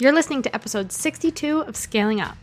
You're 0.00 0.12
listening 0.12 0.42
to 0.42 0.52
episode 0.52 0.90
62 0.90 1.60
of 1.60 1.76
Scaling 1.76 2.20
Up. 2.20 2.36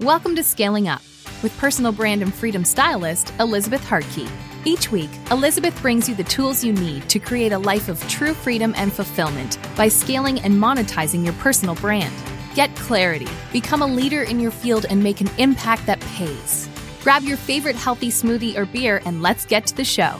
Welcome 0.00 0.34
to 0.34 0.42
Scaling 0.42 0.88
Up 0.88 1.02
with 1.42 1.54
personal 1.58 1.92
brand 1.92 2.22
and 2.22 2.32
freedom 2.32 2.64
stylist 2.64 3.34
Elizabeth 3.38 3.82
Hartke. 3.82 4.26
Each 4.64 4.90
week, 4.90 5.10
Elizabeth 5.30 5.78
brings 5.82 6.08
you 6.08 6.14
the 6.14 6.24
tools 6.24 6.64
you 6.64 6.72
need 6.72 7.06
to 7.10 7.18
create 7.18 7.52
a 7.52 7.58
life 7.58 7.90
of 7.90 8.00
true 8.08 8.32
freedom 8.32 8.72
and 8.78 8.90
fulfillment 8.90 9.58
by 9.76 9.88
scaling 9.88 10.40
and 10.40 10.54
monetizing 10.54 11.22
your 11.22 11.34
personal 11.34 11.74
brand. 11.74 12.14
Get 12.54 12.74
clarity, 12.76 13.28
become 13.52 13.82
a 13.82 13.86
leader 13.86 14.22
in 14.22 14.40
your 14.40 14.50
field, 14.50 14.86
and 14.88 15.02
make 15.02 15.20
an 15.20 15.28
impact 15.36 15.84
that 15.84 16.00
pays. 16.00 16.66
Grab 17.02 17.24
your 17.24 17.36
favorite 17.36 17.76
healthy 17.76 18.08
smoothie 18.08 18.56
or 18.56 18.64
beer 18.64 19.02
and 19.04 19.20
let's 19.20 19.44
get 19.44 19.66
to 19.66 19.76
the 19.76 19.84
show. 19.84 20.18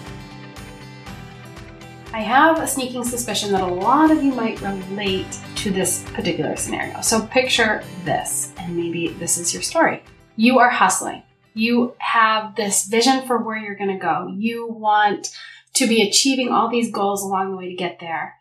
I 2.16 2.20
have 2.20 2.60
a 2.60 2.66
sneaking 2.66 3.04
suspicion 3.04 3.52
that 3.52 3.60
a 3.60 3.66
lot 3.66 4.10
of 4.10 4.24
you 4.24 4.32
might 4.32 4.58
relate 4.62 5.38
to 5.56 5.70
this 5.70 6.02
particular 6.14 6.56
scenario. 6.56 7.02
So 7.02 7.26
picture 7.26 7.84
this, 8.06 8.54
and 8.56 8.74
maybe 8.74 9.08
this 9.08 9.36
is 9.36 9.52
your 9.52 9.62
story. 9.62 10.02
You 10.34 10.58
are 10.58 10.70
hustling. 10.70 11.24
You 11.52 11.94
have 11.98 12.56
this 12.56 12.86
vision 12.86 13.26
for 13.26 13.44
where 13.44 13.58
you're 13.58 13.76
going 13.76 13.92
to 13.92 14.02
go. 14.02 14.34
You 14.34 14.66
want 14.66 15.28
to 15.74 15.86
be 15.86 16.08
achieving 16.08 16.48
all 16.48 16.70
these 16.70 16.90
goals 16.90 17.22
along 17.22 17.50
the 17.50 17.58
way 17.58 17.68
to 17.68 17.76
get 17.76 18.00
there. 18.00 18.36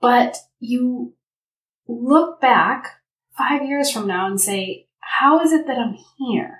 But 0.00 0.36
you 0.60 1.14
look 1.88 2.40
back 2.40 3.00
five 3.36 3.64
years 3.64 3.90
from 3.90 4.06
now 4.06 4.28
and 4.28 4.40
say, 4.40 4.86
how 5.00 5.40
is 5.40 5.50
it 5.50 5.66
that 5.66 5.78
I'm 5.78 5.96
here 6.16 6.58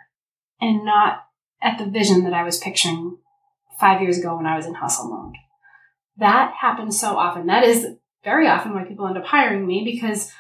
and 0.61 0.85
not 0.85 1.27
at 1.63 1.79
the 1.79 1.87
vision 1.87 2.25
that 2.25 2.35
I 2.35 2.43
was 2.43 2.59
picturing 2.59 3.19
five 3.79 4.03
years 4.03 4.19
ago 4.19 4.37
when 4.37 4.47
I 4.47 4.57
was 4.57 4.67
in 4.67 4.75
hustle 4.75 5.11
mode? 5.11 5.37
That 6.21 6.55
happens 6.61 7.01
so 7.01 7.17
often. 7.17 7.47
That 7.47 7.65
is 7.65 7.87
very 8.23 8.47
often 8.47 8.75
why 8.75 8.85
people 8.85 9.07
end 9.07 9.19
up 9.19 9.25
hiring 9.25 9.67
me 9.67 9.83
because 9.85 10.31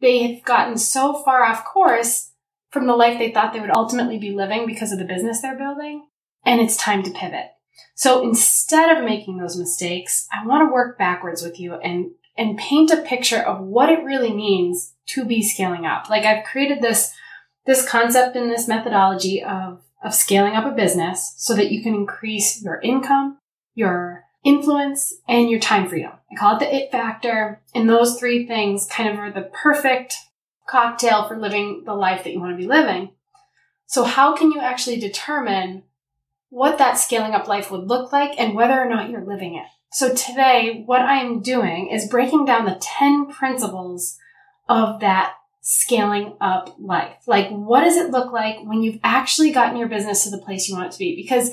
they 0.00 0.34
have 0.34 0.44
gotten 0.44 0.76
so 0.76 1.22
far 1.22 1.44
off 1.44 1.64
course 1.64 2.32
from 2.70 2.86
the 2.86 2.96
life 2.96 3.18
they 3.18 3.30
thought 3.30 3.52
they 3.52 3.60
would 3.60 3.74
ultimately 3.74 4.18
be 4.18 4.32
living 4.32 4.66
because 4.66 4.92
of 4.92 4.98
the 4.98 5.04
business 5.04 5.40
they're 5.40 5.56
building. 5.56 6.06
And 6.44 6.60
it's 6.60 6.76
time 6.76 7.02
to 7.04 7.10
pivot. 7.10 7.46
So 7.94 8.22
instead 8.22 8.96
of 8.96 9.04
making 9.04 9.38
those 9.38 9.58
mistakes, 9.58 10.26
I 10.32 10.46
want 10.46 10.66
to 10.68 10.72
work 10.72 10.98
backwards 10.98 11.42
with 11.42 11.58
you 11.58 11.74
and, 11.74 12.10
and 12.36 12.58
paint 12.58 12.90
a 12.90 12.98
picture 12.98 13.40
of 13.40 13.64
what 13.64 13.90
it 13.90 14.04
really 14.04 14.32
means 14.32 14.94
to 15.08 15.24
be 15.24 15.42
scaling 15.42 15.86
up. 15.86 16.10
Like 16.10 16.24
I've 16.24 16.44
created 16.44 16.82
this, 16.82 17.12
this 17.66 17.88
concept 17.88 18.36
and 18.36 18.50
this 18.50 18.68
methodology 18.68 19.42
of, 19.42 19.82
of 20.04 20.14
scaling 20.14 20.54
up 20.54 20.66
a 20.66 20.76
business 20.76 21.34
so 21.36 21.54
that 21.54 21.70
you 21.70 21.82
can 21.82 21.94
increase 21.94 22.62
your 22.62 22.80
income, 22.80 23.38
your 23.74 24.25
influence, 24.46 25.12
and 25.28 25.50
your 25.50 25.58
time 25.58 25.88
freedom. 25.88 26.12
I 26.30 26.36
call 26.36 26.56
it 26.56 26.60
the 26.60 26.72
it 26.74 26.92
factor. 26.92 27.60
And 27.74 27.88
those 27.88 28.18
three 28.18 28.46
things 28.46 28.86
kind 28.86 29.08
of 29.08 29.18
are 29.18 29.32
the 29.32 29.50
perfect 29.52 30.14
cocktail 30.68 31.26
for 31.26 31.36
living 31.36 31.82
the 31.84 31.94
life 31.94 32.22
that 32.22 32.32
you 32.32 32.40
want 32.40 32.52
to 32.52 32.56
be 32.56 32.68
living. 32.68 33.10
So 33.86 34.04
how 34.04 34.36
can 34.36 34.52
you 34.52 34.60
actually 34.60 34.98
determine 34.98 35.82
what 36.48 36.78
that 36.78 36.94
scaling 36.94 37.34
up 37.34 37.48
life 37.48 37.70
would 37.72 37.88
look 37.88 38.12
like 38.12 38.38
and 38.38 38.54
whether 38.54 38.80
or 38.80 38.88
not 38.88 39.10
you're 39.10 39.24
living 39.24 39.56
it? 39.56 39.66
So 39.90 40.14
today, 40.14 40.82
what 40.86 41.02
I'm 41.02 41.40
doing 41.40 41.90
is 41.90 42.08
breaking 42.08 42.44
down 42.44 42.66
the 42.66 42.78
10 42.80 43.26
principles 43.26 44.16
of 44.68 45.00
that 45.00 45.34
scaling 45.60 46.36
up 46.40 46.76
life. 46.78 47.16
Like, 47.26 47.48
what 47.48 47.80
does 47.80 47.96
it 47.96 48.12
look 48.12 48.32
like 48.32 48.58
when 48.64 48.82
you've 48.82 49.00
actually 49.02 49.50
gotten 49.50 49.76
your 49.76 49.88
business 49.88 50.22
to 50.22 50.30
the 50.30 50.38
place 50.38 50.68
you 50.68 50.76
want 50.76 50.88
it 50.88 50.92
to 50.92 50.98
be? 50.98 51.16
Because 51.16 51.50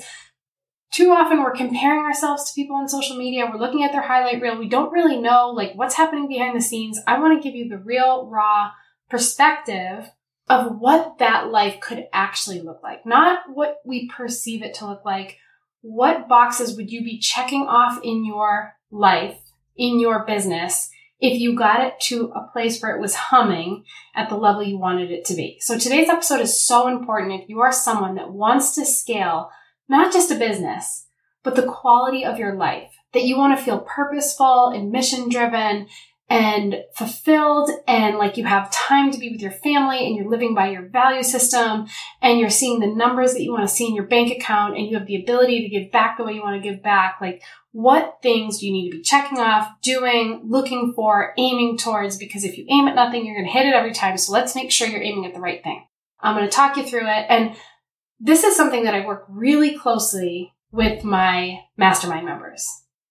too 0.94 1.10
often 1.10 1.42
we're 1.42 1.50
comparing 1.50 2.04
ourselves 2.04 2.44
to 2.44 2.54
people 2.54 2.76
on 2.76 2.88
social 2.88 3.16
media. 3.16 3.50
We're 3.50 3.58
looking 3.58 3.82
at 3.82 3.90
their 3.90 4.02
highlight 4.02 4.40
reel. 4.40 4.56
We 4.56 4.68
don't 4.68 4.92
really 4.92 5.20
know 5.20 5.50
like 5.50 5.74
what's 5.74 5.96
happening 5.96 6.28
behind 6.28 6.56
the 6.56 6.62
scenes. 6.62 7.00
I 7.04 7.18
want 7.18 7.36
to 7.36 7.46
give 7.46 7.56
you 7.56 7.68
the 7.68 7.78
real 7.78 8.28
raw 8.28 8.70
perspective 9.10 10.10
of 10.48 10.78
what 10.78 11.18
that 11.18 11.50
life 11.50 11.80
could 11.80 12.06
actually 12.12 12.60
look 12.60 12.80
like. 12.82 13.04
Not 13.04 13.40
what 13.52 13.78
we 13.84 14.08
perceive 14.08 14.62
it 14.62 14.74
to 14.74 14.86
look 14.86 15.04
like. 15.04 15.38
What 15.80 16.28
boxes 16.28 16.76
would 16.76 16.92
you 16.92 17.02
be 17.02 17.18
checking 17.18 17.62
off 17.62 18.00
in 18.04 18.24
your 18.24 18.74
life, 18.92 19.38
in 19.76 19.98
your 19.98 20.24
business, 20.24 20.90
if 21.18 21.40
you 21.40 21.56
got 21.56 21.84
it 21.84 21.94
to 22.02 22.32
a 22.36 22.48
place 22.52 22.80
where 22.80 22.94
it 22.94 23.00
was 23.00 23.14
humming 23.16 23.84
at 24.14 24.28
the 24.28 24.36
level 24.36 24.62
you 24.62 24.78
wanted 24.78 25.10
it 25.10 25.24
to 25.26 25.34
be? 25.34 25.58
So 25.60 25.76
today's 25.76 26.08
episode 26.08 26.40
is 26.40 26.62
so 26.62 26.86
important 26.86 27.42
if 27.42 27.48
you 27.48 27.60
are 27.60 27.72
someone 27.72 28.14
that 28.14 28.30
wants 28.30 28.76
to 28.76 28.86
scale 28.86 29.50
not 29.88 30.12
just 30.12 30.30
a 30.30 30.36
business, 30.36 31.06
but 31.42 31.56
the 31.56 31.62
quality 31.62 32.24
of 32.24 32.38
your 32.38 32.54
life. 32.54 32.90
That 33.12 33.24
you 33.24 33.36
want 33.36 33.56
to 33.56 33.64
feel 33.64 33.80
purposeful 33.80 34.70
and 34.70 34.90
mission 34.90 35.28
driven 35.28 35.86
and 36.28 36.76
fulfilled 36.94 37.70
and 37.86 38.16
like 38.16 38.36
you 38.36 38.44
have 38.44 38.72
time 38.72 39.12
to 39.12 39.18
be 39.18 39.30
with 39.30 39.42
your 39.42 39.52
family 39.52 40.06
and 40.06 40.16
you're 40.16 40.28
living 40.28 40.54
by 40.54 40.70
your 40.70 40.88
value 40.88 41.22
system 41.22 41.86
and 42.22 42.40
you're 42.40 42.48
seeing 42.48 42.80
the 42.80 42.86
numbers 42.86 43.34
that 43.34 43.42
you 43.42 43.52
want 43.52 43.68
to 43.68 43.72
see 43.72 43.86
in 43.86 43.94
your 43.94 44.06
bank 44.06 44.32
account 44.32 44.76
and 44.76 44.86
you 44.86 44.96
have 44.96 45.06
the 45.06 45.22
ability 45.22 45.60
to 45.60 45.68
give 45.68 45.92
back 45.92 46.16
the 46.16 46.24
way 46.24 46.32
you 46.32 46.42
want 46.42 46.60
to 46.60 46.68
give 46.68 46.82
back. 46.82 47.18
Like 47.20 47.42
what 47.72 48.18
things 48.22 48.58
do 48.58 48.66
you 48.66 48.72
need 48.72 48.90
to 48.90 48.96
be 48.96 49.02
checking 49.02 49.38
off, 49.38 49.68
doing, 49.82 50.42
looking 50.46 50.92
for, 50.94 51.34
aiming 51.36 51.76
towards? 51.76 52.16
Because 52.16 52.44
if 52.44 52.56
you 52.56 52.64
aim 52.70 52.88
at 52.88 52.94
nothing, 52.94 53.26
you're 53.26 53.34
going 53.34 53.46
to 53.46 53.52
hit 53.52 53.66
it 53.66 53.74
every 53.74 53.92
time. 53.92 54.16
So 54.16 54.32
let's 54.32 54.54
make 54.54 54.70
sure 54.70 54.88
you're 54.88 55.02
aiming 55.02 55.26
at 55.26 55.34
the 55.34 55.40
right 55.40 55.62
thing. 55.62 55.84
I'm 56.20 56.36
going 56.36 56.48
to 56.48 56.56
talk 56.56 56.76
you 56.76 56.84
through 56.84 57.06
it. 57.06 57.26
And 57.28 57.56
this 58.20 58.44
is 58.44 58.56
something 58.56 58.84
that 58.84 58.94
I 58.94 59.06
work 59.06 59.24
really 59.28 59.76
closely 59.76 60.52
with 60.70 61.04
my 61.04 61.60
mastermind 61.76 62.26
members 62.26 62.66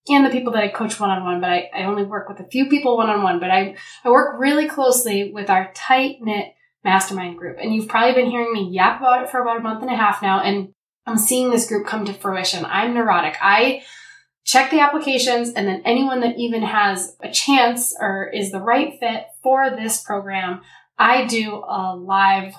and 0.08 0.24
the 0.24 0.30
people 0.30 0.52
that 0.52 0.62
I 0.62 0.68
coach 0.68 1.00
one 1.00 1.10
on 1.10 1.24
one, 1.24 1.40
but 1.40 1.50
I, 1.50 1.70
I 1.74 1.84
only 1.84 2.04
work 2.04 2.28
with 2.28 2.40
a 2.40 2.48
few 2.48 2.68
people 2.68 2.96
one 2.96 3.08
on 3.08 3.22
one, 3.22 3.40
but 3.40 3.50
I, 3.50 3.76
I 4.04 4.10
work 4.10 4.38
really 4.38 4.68
closely 4.68 5.32
with 5.32 5.48
our 5.48 5.72
tight 5.74 6.16
knit 6.20 6.54
mastermind 6.84 7.38
group. 7.38 7.56
And 7.60 7.74
you've 7.74 7.88
probably 7.88 8.12
been 8.12 8.30
hearing 8.30 8.52
me 8.52 8.68
yap 8.70 9.00
about 9.00 9.22
it 9.22 9.30
for 9.30 9.40
about 9.40 9.58
a 9.58 9.62
month 9.62 9.82
and 9.82 9.90
a 9.90 9.96
half 9.96 10.20
now. 10.20 10.42
And 10.42 10.74
I'm 11.06 11.16
seeing 11.16 11.50
this 11.50 11.66
group 11.66 11.86
come 11.86 12.04
to 12.04 12.12
fruition. 12.12 12.66
I'm 12.66 12.92
neurotic. 12.92 13.36
I 13.40 13.82
check 14.44 14.70
the 14.70 14.80
applications 14.80 15.50
and 15.50 15.66
then 15.66 15.80
anyone 15.86 16.20
that 16.20 16.36
even 16.36 16.62
has 16.62 17.16
a 17.22 17.30
chance 17.30 17.94
or 17.98 18.28
is 18.28 18.50
the 18.50 18.60
right 18.60 18.92
fit 19.00 19.24
for 19.42 19.70
this 19.70 20.02
program, 20.02 20.60
I 20.98 21.24
do 21.26 21.64
a 21.66 21.96
live 21.96 22.54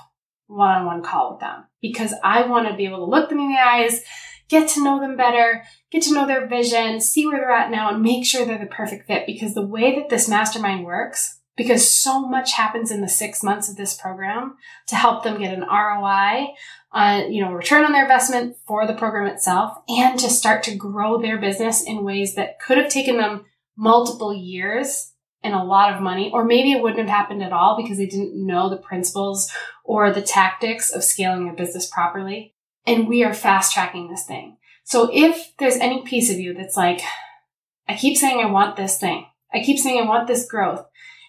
one-on-one 0.47 1.03
call 1.03 1.31
with 1.31 1.41
them 1.41 1.65
because 1.81 2.13
I 2.23 2.47
want 2.47 2.67
to 2.67 2.75
be 2.75 2.85
able 2.85 2.99
to 2.99 3.05
look 3.05 3.29
them 3.29 3.39
in 3.39 3.49
the 3.49 3.59
eyes, 3.59 4.03
get 4.49 4.69
to 4.69 4.83
know 4.83 4.99
them 4.99 5.17
better, 5.17 5.63
get 5.91 6.03
to 6.03 6.13
know 6.13 6.27
their 6.27 6.47
vision, 6.47 6.99
see 6.99 7.25
where 7.25 7.37
they're 7.37 7.51
at 7.51 7.71
now 7.71 7.89
and 7.89 8.01
make 8.01 8.25
sure 8.25 8.45
they're 8.45 8.57
the 8.57 8.65
perfect 8.65 9.07
fit 9.07 9.25
because 9.25 9.53
the 9.53 9.65
way 9.65 9.95
that 9.95 10.09
this 10.09 10.29
mastermind 10.29 10.85
works, 10.85 11.39
because 11.57 11.89
so 11.89 12.27
much 12.27 12.53
happens 12.53 12.91
in 12.91 13.01
the 13.01 13.09
six 13.09 13.41
months 13.41 13.69
of 13.69 13.77
this 13.77 13.95
program 13.95 14.55
to 14.87 14.95
help 14.95 15.23
them 15.23 15.39
get 15.39 15.53
an 15.53 15.61
ROI, 15.61 16.47
uh, 16.91 17.23
you 17.29 17.41
know, 17.41 17.51
return 17.51 17.85
on 17.85 17.91
their 17.91 18.03
investment 18.03 18.55
for 18.67 18.85
the 18.85 18.93
program 18.93 19.27
itself 19.27 19.77
and 19.89 20.19
to 20.19 20.29
start 20.29 20.63
to 20.63 20.75
grow 20.75 21.21
their 21.21 21.39
business 21.39 21.83
in 21.83 22.03
ways 22.03 22.35
that 22.35 22.59
could 22.59 22.77
have 22.77 22.89
taken 22.89 23.17
them 23.17 23.45
multiple 23.77 24.33
years 24.33 25.13
and 25.45 25.53
a 25.53 25.63
lot 25.63 25.93
of 25.93 26.01
money, 26.01 26.31
or 26.33 26.43
maybe 26.43 26.71
it 26.71 26.81
wouldn't 26.81 27.07
have 27.07 27.15
happened 27.15 27.43
at 27.43 27.53
all 27.53 27.77
because 27.77 27.97
they 27.97 28.07
didn't 28.07 28.33
know 28.35 28.67
the 28.67 28.77
principles 28.77 29.49
or 29.83 30.11
the 30.11 30.21
tactics 30.21 30.89
of 30.89 31.03
scaling 31.03 31.47
a 31.47 31.53
business 31.53 31.85
properly. 31.85 32.55
And 32.87 33.07
we 33.07 33.23
are 33.23 33.33
fast 33.33 33.71
tracking 33.71 34.09
this 34.09 34.25
thing. 34.25 34.57
So 34.83 35.09
if 35.13 35.53
there's 35.59 35.75
any 35.75 36.01
piece 36.01 36.31
of 36.31 36.39
you 36.39 36.55
that's 36.55 36.75
like, 36.75 37.01
I 37.87 37.95
keep 37.95 38.17
saying 38.17 38.39
I 38.39 38.49
want 38.49 38.75
this 38.75 38.97
thing. 38.97 39.27
I 39.53 39.61
keep 39.61 39.77
saying 39.77 40.01
I 40.01 40.07
want 40.07 40.27
this 40.27 40.47
growth 40.47 40.85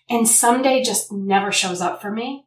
and 0.09 0.27
someday 0.27 0.83
just 0.83 1.13
never 1.13 1.53
shows 1.53 1.83
up 1.83 2.01
for 2.01 2.11
me 2.11 2.47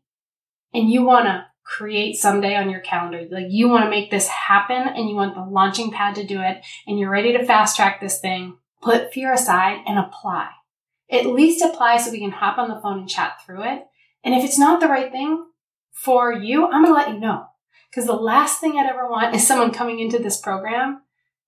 and 0.73 0.89
you 0.89 1.03
want 1.03 1.25
to 1.25 1.45
create 1.63 2.15
someday 2.15 2.55
on 2.55 2.71
your 2.71 2.79
calendar. 2.79 3.27
Like 3.29 3.45
you 3.49 3.69
want 3.69 3.83
to 3.83 3.89
make 3.91 4.09
this 4.09 4.27
happen 4.27 4.87
and 4.87 5.07
you 5.07 5.15
want 5.15 5.35
the 5.35 5.43
launching 5.43 5.91
pad 5.91 6.15
to 6.15 6.25
do 6.25 6.41
it 6.41 6.63
and 6.87 6.97
you're 6.97 7.11
ready 7.11 7.33
to 7.33 7.45
fast 7.45 7.75
track 7.75 8.01
this 8.01 8.19
thing. 8.19 8.57
Put 8.81 9.13
fear 9.13 9.31
aside 9.31 9.83
and 9.85 9.99
apply 9.99 10.49
at 11.11 11.25
least 11.25 11.63
apply 11.63 11.97
so 11.97 12.11
we 12.11 12.19
can 12.19 12.31
hop 12.31 12.57
on 12.57 12.69
the 12.69 12.79
phone 12.81 12.99
and 12.99 13.09
chat 13.09 13.41
through 13.45 13.63
it. 13.63 13.83
And 14.23 14.35
if 14.35 14.43
it's 14.43 14.59
not 14.59 14.79
the 14.79 14.87
right 14.87 15.11
thing 15.11 15.45
for 15.91 16.31
you, 16.31 16.65
I'm 16.65 16.83
going 16.83 16.93
to 16.93 16.93
let 16.93 17.09
you 17.09 17.19
know. 17.19 17.45
Because 17.89 18.05
the 18.05 18.13
last 18.13 18.59
thing 18.59 18.77
I'd 18.77 18.89
ever 18.89 19.09
want 19.09 19.35
is 19.35 19.47
someone 19.47 19.71
coming 19.71 19.99
into 19.99 20.19
this 20.19 20.39
program 20.39 21.01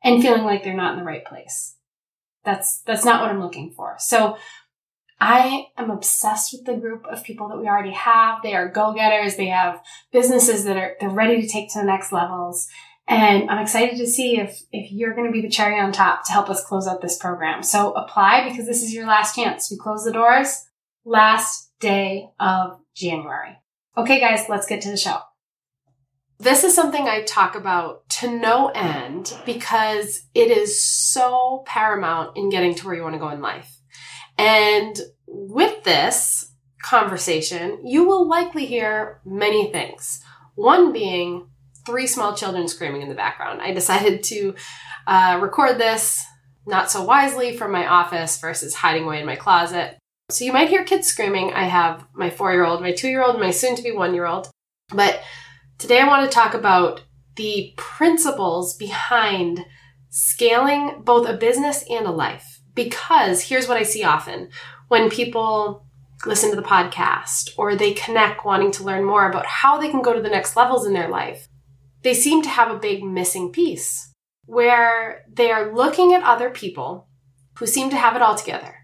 and 0.03 0.21
feeling 0.21 0.43
like 0.43 0.63
they're 0.63 0.73
not 0.73 0.93
in 0.93 0.99
the 0.99 1.05
right 1.05 1.23
place. 1.23 1.75
That's, 2.43 2.81
that's 2.81 3.05
not 3.05 3.21
what 3.21 3.29
I'm 3.29 3.41
looking 3.41 3.71
for. 3.71 3.95
So 3.99 4.37
I 5.19 5.67
am 5.77 5.91
obsessed 5.91 6.51
with 6.51 6.65
the 6.65 6.73
group 6.73 7.05
of 7.05 7.23
people 7.23 7.47
that 7.49 7.59
we 7.59 7.67
already 7.67 7.91
have. 7.91 8.41
They 8.41 8.55
are 8.55 8.67
go-getters. 8.67 9.35
They 9.35 9.49
have 9.49 9.83
businesses 10.11 10.63
that 10.63 10.77
are, 10.77 10.95
they're 10.99 11.11
ready 11.11 11.39
to 11.39 11.47
take 11.47 11.71
to 11.73 11.79
the 11.79 11.85
next 11.85 12.11
levels. 12.11 12.67
And 13.11 13.49
I'm 13.49 13.61
excited 13.61 13.97
to 13.97 14.07
see 14.07 14.39
if, 14.39 14.61
if 14.71 14.89
you're 14.89 15.13
going 15.13 15.27
to 15.27 15.33
be 15.33 15.41
the 15.41 15.49
cherry 15.49 15.77
on 15.77 15.91
top 15.91 16.25
to 16.25 16.31
help 16.31 16.49
us 16.49 16.63
close 16.63 16.87
out 16.87 17.01
this 17.01 17.17
program. 17.17 17.61
So 17.61 17.91
apply 17.91 18.47
because 18.47 18.65
this 18.65 18.81
is 18.81 18.93
your 18.93 19.05
last 19.05 19.35
chance. 19.35 19.69
We 19.69 19.77
close 19.77 20.05
the 20.05 20.13
doors 20.13 20.63
last 21.03 21.73
day 21.81 22.29
of 22.39 22.79
January. 22.95 23.57
Okay, 23.97 24.21
guys, 24.21 24.45
let's 24.47 24.65
get 24.65 24.79
to 24.83 24.89
the 24.89 24.95
show. 24.95 25.17
This 26.39 26.63
is 26.63 26.73
something 26.73 27.05
I 27.05 27.23
talk 27.23 27.55
about 27.55 28.07
to 28.21 28.31
no 28.31 28.69
end 28.69 29.33
because 29.45 30.23
it 30.33 30.49
is 30.49 30.81
so 30.81 31.63
paramount 31.67 32.37
in 32.37 32.49
getting 32.49 32.75
to 32.75 32.85
where 32.85 32.95
you 32.95 33.03
want 33.03 33.15
to 33.15 33.19
go 33.19 33.29
in 33.29 33.41
life. 33.41 33.77
And 34.37 34.95
with 35.27 35.83
this 35.83 36.53
conversation, 36.81 37.85
you 37.85 38.05
will 38.05 38.25
likely 38.25 38.65
hear 38.65 39.19
many 39.25 39.69
things. 39.69 40.23
One 40.55 40.93
being 40.93 41.49
three 41.85 42.07
small 42.07 42.35
children 42.35 42.67
screaming 42.67 43.01
in 43.01 43.09
the 43.09 43.15
background. 43.15 43.61
I 43.61 43.73
decided 43.73 44.23
to 44.23 44.55
uh, 45.07 45.39
record 45.41 45.77
this 45.77 46.23
not 46.65 46.91
so 46.91 47.03
wisely 47.03 47.57
from 47.57 47.71
my 47.71 47.87
office 47.87 48.39
versus 48.39 48.75
hiding 48.75 49.05
away 49.05 49.19
in 49.19 49.25
my 49.25 49.35
closet. 49.35 49.97
So 50.29 50.45
you 50.45 50.53
might 50.53 50.69
hear 50.69 50.83
kids 50.83 51.07
screaming. 51.07 51.51
I 51.53 51.63
have 51.63 52.05
my 52.13 52.29
four 52.29 52.53
year 52.53 52.65
old, 52.65 52.81
my 52.81 52.91
two 52.91 53.09
year 53.09 53.23
old, 53.23 53.39
my 53.39 53.51
soon 53.51 53.75
to 53.75 53.83
be 53.83 53.91
one 53.91 54.13
year 54.13 54.25
old. 54.25 54.49
But 54.93 55.21
today 55.77 55.99
I 55.99 56.07
want 56.07 56.29
to 56.29 56.33
talk 56.33 56.53
about 56.53 57.01
the 57.35 57.73
principles 57.77 58.75
behind 58.75 59.65
scaling 60.09 61.01
both 61.03 61.27
a 61.27 61.37
business 61.37 61.83
and 61.89 62.05
a 62.05 62.11
life. 62.11 62.61
Because 62.73 63.41
here's 63.41 63.67
what 63.67 63.77
I 63.77 63.83
see 63.83 64.03
often 64.03 64.49
when 64.87 65.09
people 65.09 65.85
listen 66.25 66.49
to 66.51 66.55
the 66.55 66.61
podcast 66.61 67.51
or 67.57 67.75
they 67.75 67.93
connect 67.93 68.45
wanting 68.45 68.71
to 68.71 68.83
learn 68.83 69.03
more 69.03 69.27
about 69.27 69.45
how 69.45 69.79
they 69.79 69.89
can 69.89 70.01
go 70.01 70.13
to 70.13 70.21
the 70.21 70.29
next 70.29 70.55
levels 70.55 70.85
in 70.85 70.93
their 70.93 71.09
life, 71.09 71.47
they 72.03 72.13
seem 72.13 72.41
to 72.41 72.49
have 72.49 72.71
a 72.71 72.79
big 72.79 73.03
missing 73.03 73.51
piece 73.51 74.13
where 74.45 75.23
they 75.31 75.51
are 75.51 75.73
looking 75.73 76.13
at 76.13 76.23
other 76.23 76.49
people 76.49 77.07
who 77.57 77.67
seem 77.67 77.89
to 77.89 77.97
have 77.97 78.15
it 78.15 78.21
all 78.21 78.35
together, 78.35 78.75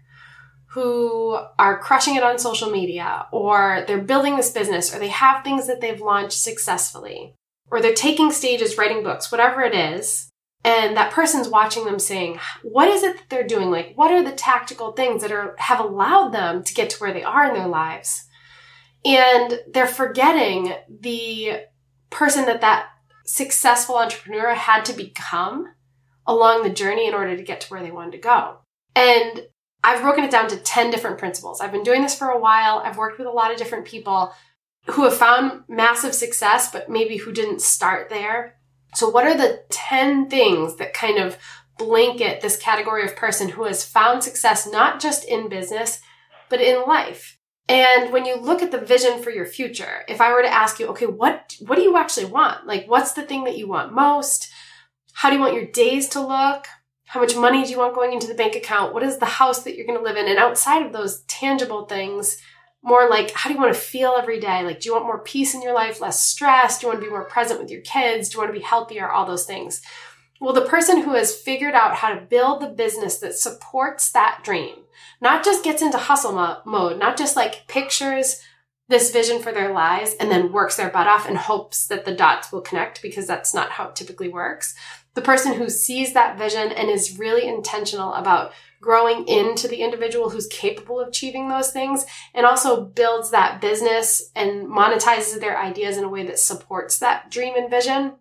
who 0.70 1.38
are 1.58 1.80
crushing 1.80 2.16
it 2.16 2.22
on 2.22 2.38
social 2.38 2.70
media, 2.70 3.26
or 3.32 3.84
they're 3.86 4.00
building 4.00 4.36
this 4.36 4.50
business, 4.50 4.94
or 4.94 4.98
they 4.98 5.08
have 5.08 5.42
things 5.42 5.66
that 5.66 5.80
they've 5.80 6.00
launched 6.00 6.40
successfully, 6.40 7.34
or 7.70 7.80
they're 7.80 7.94
taking 7.94 8.30
stages, 8.30 8.78
writing 8.78 9.02
books, 9.02 9.32
whatever 9.32 9.62
it 9.62 9.74
is. 9.74 10.30
And 10.64 10.96
that 10.96 11.12
person's 11.12 11.48
watching 11.48 11.84
them 11.84 11.98
saying, 11.98 12.38
what 12.62 12.88
is 12.88 13.02
it 13.02 13.16
that 13.16 13.28
they're 13.30 13.46
doing? 13.46 13.70
Like, 13.70 13.92
what 13.94 14.10
are 14.10 14.24
the 14.24 14.32
tactical 14.32 14.92
things 14.92 15.22
that 15.22 15.32
are, 15.32 15.54
have 15.58 15.80
allowed 15.80 16.30
them 16.30 16.64
to 16.64 16.74
get 16.74 16.90
to 16.90 16.98
where 16.98 17.12
they 17.12 17.22
are 17.22 17.46
in 17.46 17.54
their 17.54 17.68
lives? 17.68 18.24
And 19.04 19.60
they're 19.72 19.86
forgetting 19.86 20.74
the 20.88 21.62
person 22.10 22.46
that 22.46 22.60
that 22.60 22.88
successful 23.28 23.98
entrepreneur 23.98 24.54
had 24.54 24.86
to 24.86 24.94
become 24.94 25.74
along 26.26 26.62
the 26.62 26.70
journey 26.70 27.06
in 27.06 27.14
order 27.14 27.36
to 27.36 27.42
get 27.42 27.60
to 27.60 27.68
where 27.68 27.82
they 27.82 27.90
wanted 27.90 28.12
to 28.12 28.18
go. 28.18 28.58
And 28.96 29.46
I've 29.84 30.00
broken 30.02 30.24
it 30.24 30.30
down 30.30 30.48
to 30.48 30.56
10 30.56 30.90
different 30.90 31.18
principles. 31.18 31.60
I've 31.60 31.70
been 31.70 31.82
doing 31.82 32.02
this 32.02 32.16
for 32.16 32.30
a 32.30 32.40
while. 32.40 32.82
I've 32.84 32.96
worked 32.96 33.18
with 33.18 33.28
a 33.28 33.32
lot 33.32 33.52
of 33.52 33.58
different 33.58 33.84
people 33.84 34.32
who 34.86 35.04
have 35.04 35.16
found 35.16 35.64
massive 35.68 36.14
success, 36.14 36.72
but 36.72 36.88
maybe 36.88 37.18
who 37.18 37.32
didn't 37.32 37.60
start 37.60 38.08
there. 38.08 38.56
So, 38.94 39.08
what 39.10 39.26
are 39.26 39.36
the 39.36 39.62
10 39.68 40.30
things 40.30 40.76
that 40.76 40.94
kind 40.94 41.18
of 41.18 41.36
blanket 41.76 42.40
this 42.40 42.56
category 42.56 43.04
of 43.04 43.14
person 43.14 43.50
who 43.50 43.64
has 43.64 43.84
found 43.84 44.24
success 44.24 44.66
not 44.66 45.00
just 45.00 45.24
in 45.24 45.50
business, 45.50 46.00
but 46.48 46.60
in 46.60 46.82
life? 46.86 47.37
And 47.68 48.12
when 48.12 48.24
you 48.24 48.36
look 48.36 48.62
at 48.62 48.70
the 48.70 48.80
vision 48.80 49.22
for 49.22 49.30
your 49.30 49.44
future, 49.44 50.04
if 50.08 50.20
I 50.20 50.32
were 50.32 50.42
to 50.42 50.48
ask 50.48 50.80
you, 50.80 50.86
okay, 50.88 51.06
what, 51.06 51.54
what 51.60 51.76
do 51.76 51.82
you 51.82 51.96
actually 51.96 52.26
want? 52.26 52.66
Like, 52.66 52.86
what's 52.86 53.12
the 53.12 53.22
thing 53.22 53.44
that 53.44 53.58
you 53.58 53.68
want 53.68 53.92
most? 53.92 54.48
How 55.12 55.28
do 55.28 55.36
you 55.36 55.42
want 55.42 55.54
your 55.54 55.66
days 55.66 56.08
to 56.10 56.20
look? 56.20 56.66
How 57.04 57.20
much 57.20 57.36
money 57.36 57.64
do 57.64 57.70
you 57.70 57.78
want 57.78 57.94
going 57.94 58.12
into 58.12 58.26
the 58.26 58.34
bank 58.34 58.54
account? 58.54 58.94
What 58.94 59.02
is 59.02 59.18
the 59.18 59.26
house 59.26 59.64
that 59.64 59.76
you're 59.76 59.86
going 59.86 59.98
to 59.98 60.04
live 60.04 60.16
in? 60.16 60.28
And 60.28 60.38
outside 60.38 60.84
of 60.84 60.92
those 60.92 61.22
tangible 61.22 61.84
things, 61.86 62.38
more 62.82 63.08
like, 63.08 63.32
how 63.32 63.50
do 63.50 63.54
you 63.54 63.60
want 63.60 63.74
to 63.74 63.80
feel 63.80 64.14
every 64.16 64.40
day? 64.40 64.62
Like, 64.62 64.80
do 64.80 64.88
you 64.88 64.94
want 64.94 65.06
more 65.06 65.22
peace 65.22 65.54
in 65.54 65.62
your 65.62 65.74
life, 65.74 66.00
less 66.00 66.22
stress? 66.22 66.78
Do 66.78 66.86
you 66.86 66.92
want 66.92 67.02
to 67.02 67.06
be 67.06 67.10
more 67.10 67.24
present 67.24 67.60
with 67.60 67.70
your 67.70 67.80
kids? 67.82 68.28
Do 68.28 68.36
you 68.36 68.40
want 68.40 68.54
to 68.54 68.58
be 68.58 68.64
healthier? 68.64 69.10
All 69.10 69.26
those 69.26 69.44
things. 69.44 69.82
Well, 70.40 70.54
the 70.54 70.62
person 70.62 71.02
who 71.02 71.14
has 71.14 71.34
figured 71.34 71.74
out 71.74 71.96
how 71.96 72.14
to 72.14 72.20
build 72.20 72.60
the 72.60 72.68
business 72.68 73.18
that 73.18 73.34
supports 73.34 74.10
that 74.12 74.40
dream, 74.44 74.76
not 75.20 75.44
just 75.44 75.64
gets 75.64 75.82
into 75.82 75.98
hustle 75.98 76.32
mo- 76.32 76.60
mode, 76.64 76.98
not 76.98 77.16
just 77.16 77.36
like 77.36 77.66
pictures 77.66 78.40
this 78.88 79.10
vision 79.10 79.42
for 79.42 79.52
their 79.52 79.72
lives 79.72 80.14
and 80.18 80.30
then 80.30 80.52
works 80.52 80.76
their 80.76 80.88
butt 80.88 81.06
off 81.06 81.28
and 81.28 81.36
hopes 81.36 81.86
that 81.88 82.04
the 82.04 82.14
dots 82.14 82.50
will 82.50 82.62
connect 82.62 83.02
because 83.02 83.26
that's 83.26 83.52
not 83.52 83.70
how 83.70 83.88
it 83.88 83.96
typically 83.96 84.28
works. 84.28 84.74
The 85.14 85.20
person 85.20 85.54
who 85.54 85.68
sees 85.68 86.14
that 86.14 86.38
vision 86.38 86.72
and 86.72 86.88
is 86.88 87.18
really 87.18 87.46
intentional 87.46 88.14
about 88.14 88.52
growing 88.80 89.26
into 89.26 89.66
the 89.68 89.82
individual 89.82 90.30
who's 90.30 90.46
capable 90.46 91.00
of 91.00 91.08
achieving 91.08 91.48
those 91.48 91.72
things 91.72 92.06
and 92.32 92.46
also 92.46 92.84
builds 92.84 93.30
that 93.30 93.60
business 93.60 94.30
and 94.36 94.68
monetizes 94.68 95.40
their 95.40 95.58
ideas 95.58 95.98
in 95.98 96.04
a 96.04 96.08
way 96.08 96.24
that 96.24 96.38
supports 96.38 96.98
that 97.00 97.30
dream 97.30 97.54
and 97.56 97.68
vision 97.68 98.12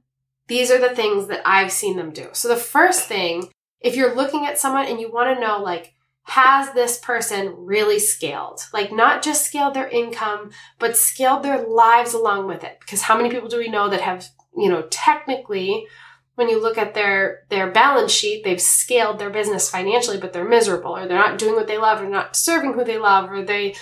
these 0.47 0.71
are 0.71 0.79
the 0.79 0.95
things 0.95 1.27
that 1.27 1.41
I've 1.45 1.71
seen 1.71 1.97
them 1.97 2.11
do. 2.11 2.29
So 2.33 2.47
the 2.47 2.55
first 2.55 3.07
thing, 3.07 3.49
if 3.81 3.95
you're 3.95 4.15
looking 4.15 4.45
at 4.45 4.57
someone 4.57 4.85
and 4.85 4.99
you 4.99 5.11
want 5.11 5.35
to 5.35 5.41
know, 5.41 5.61
like, 5.61 5.93
has 6.23 6.73
this 6.73 6.97
person 6.97 7.53
really 7.57 7.99
scaled? 7.99 8.61
Like, 8.73 8.91
not 8.91 9.23
just 9.23 9.45
scaled 9.45 9.73
their 9.73 9.87
income, 9.87 10.51
but 10.77 10.97
scaled 10.97 11.43
their 11.43 11.65
lives 11.65 12.13
along 12.13 12.47
with 12.47 12.63
it. 12.63 12.77
Because 12.81 13.03
how 13.03 13.15
many 13.15 13.29
people 13.29 13.47
do 13.47 13.57
we 13.57 13.69
know 13.69 13.89
that 13.89 14.01
have, 14.01 14.27
you 14.55 14.69
know, 14.69 14.87
technically, 14.89 15.87
when 16.35 16.49
you 16.49 16.61
look 16.61 16.77
at 16.77 16.93
their 16.93 17.45
their 17.49 17.71
balance 17.71 18.11
sheet, 18.11 18.43
they've 18.43 18.61
scaled 18.61 19.19
their 19.19 19.29
business 19.29 19.69
financially, 19.69 20.17
but 20.17 20.33
they're 20.33 20.47
miserable, 20.47 20.95
or 20.95 21.07
they're 21.07 21.17
not 21.17 21.39
doing 21.39 21.55
what 21.55 21.67
they 21.67 21.77
love, 21.77 22.01
or 22.01 22.09
not 22.09 22.35
serving 22.35 22.73
who 22.73 22.83
they 22.83 22.97
love, 22.97 23.31
or 23.31 23.43
they 23.43 23.75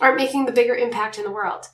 aren't 0.00 0.16
making 0.16 0.46
the 0.46 0.52
bigger 0.52 0.74
impact 0.74 1.18
in 1.18 1.24
the 1.24 1.30
world 1.30 1.66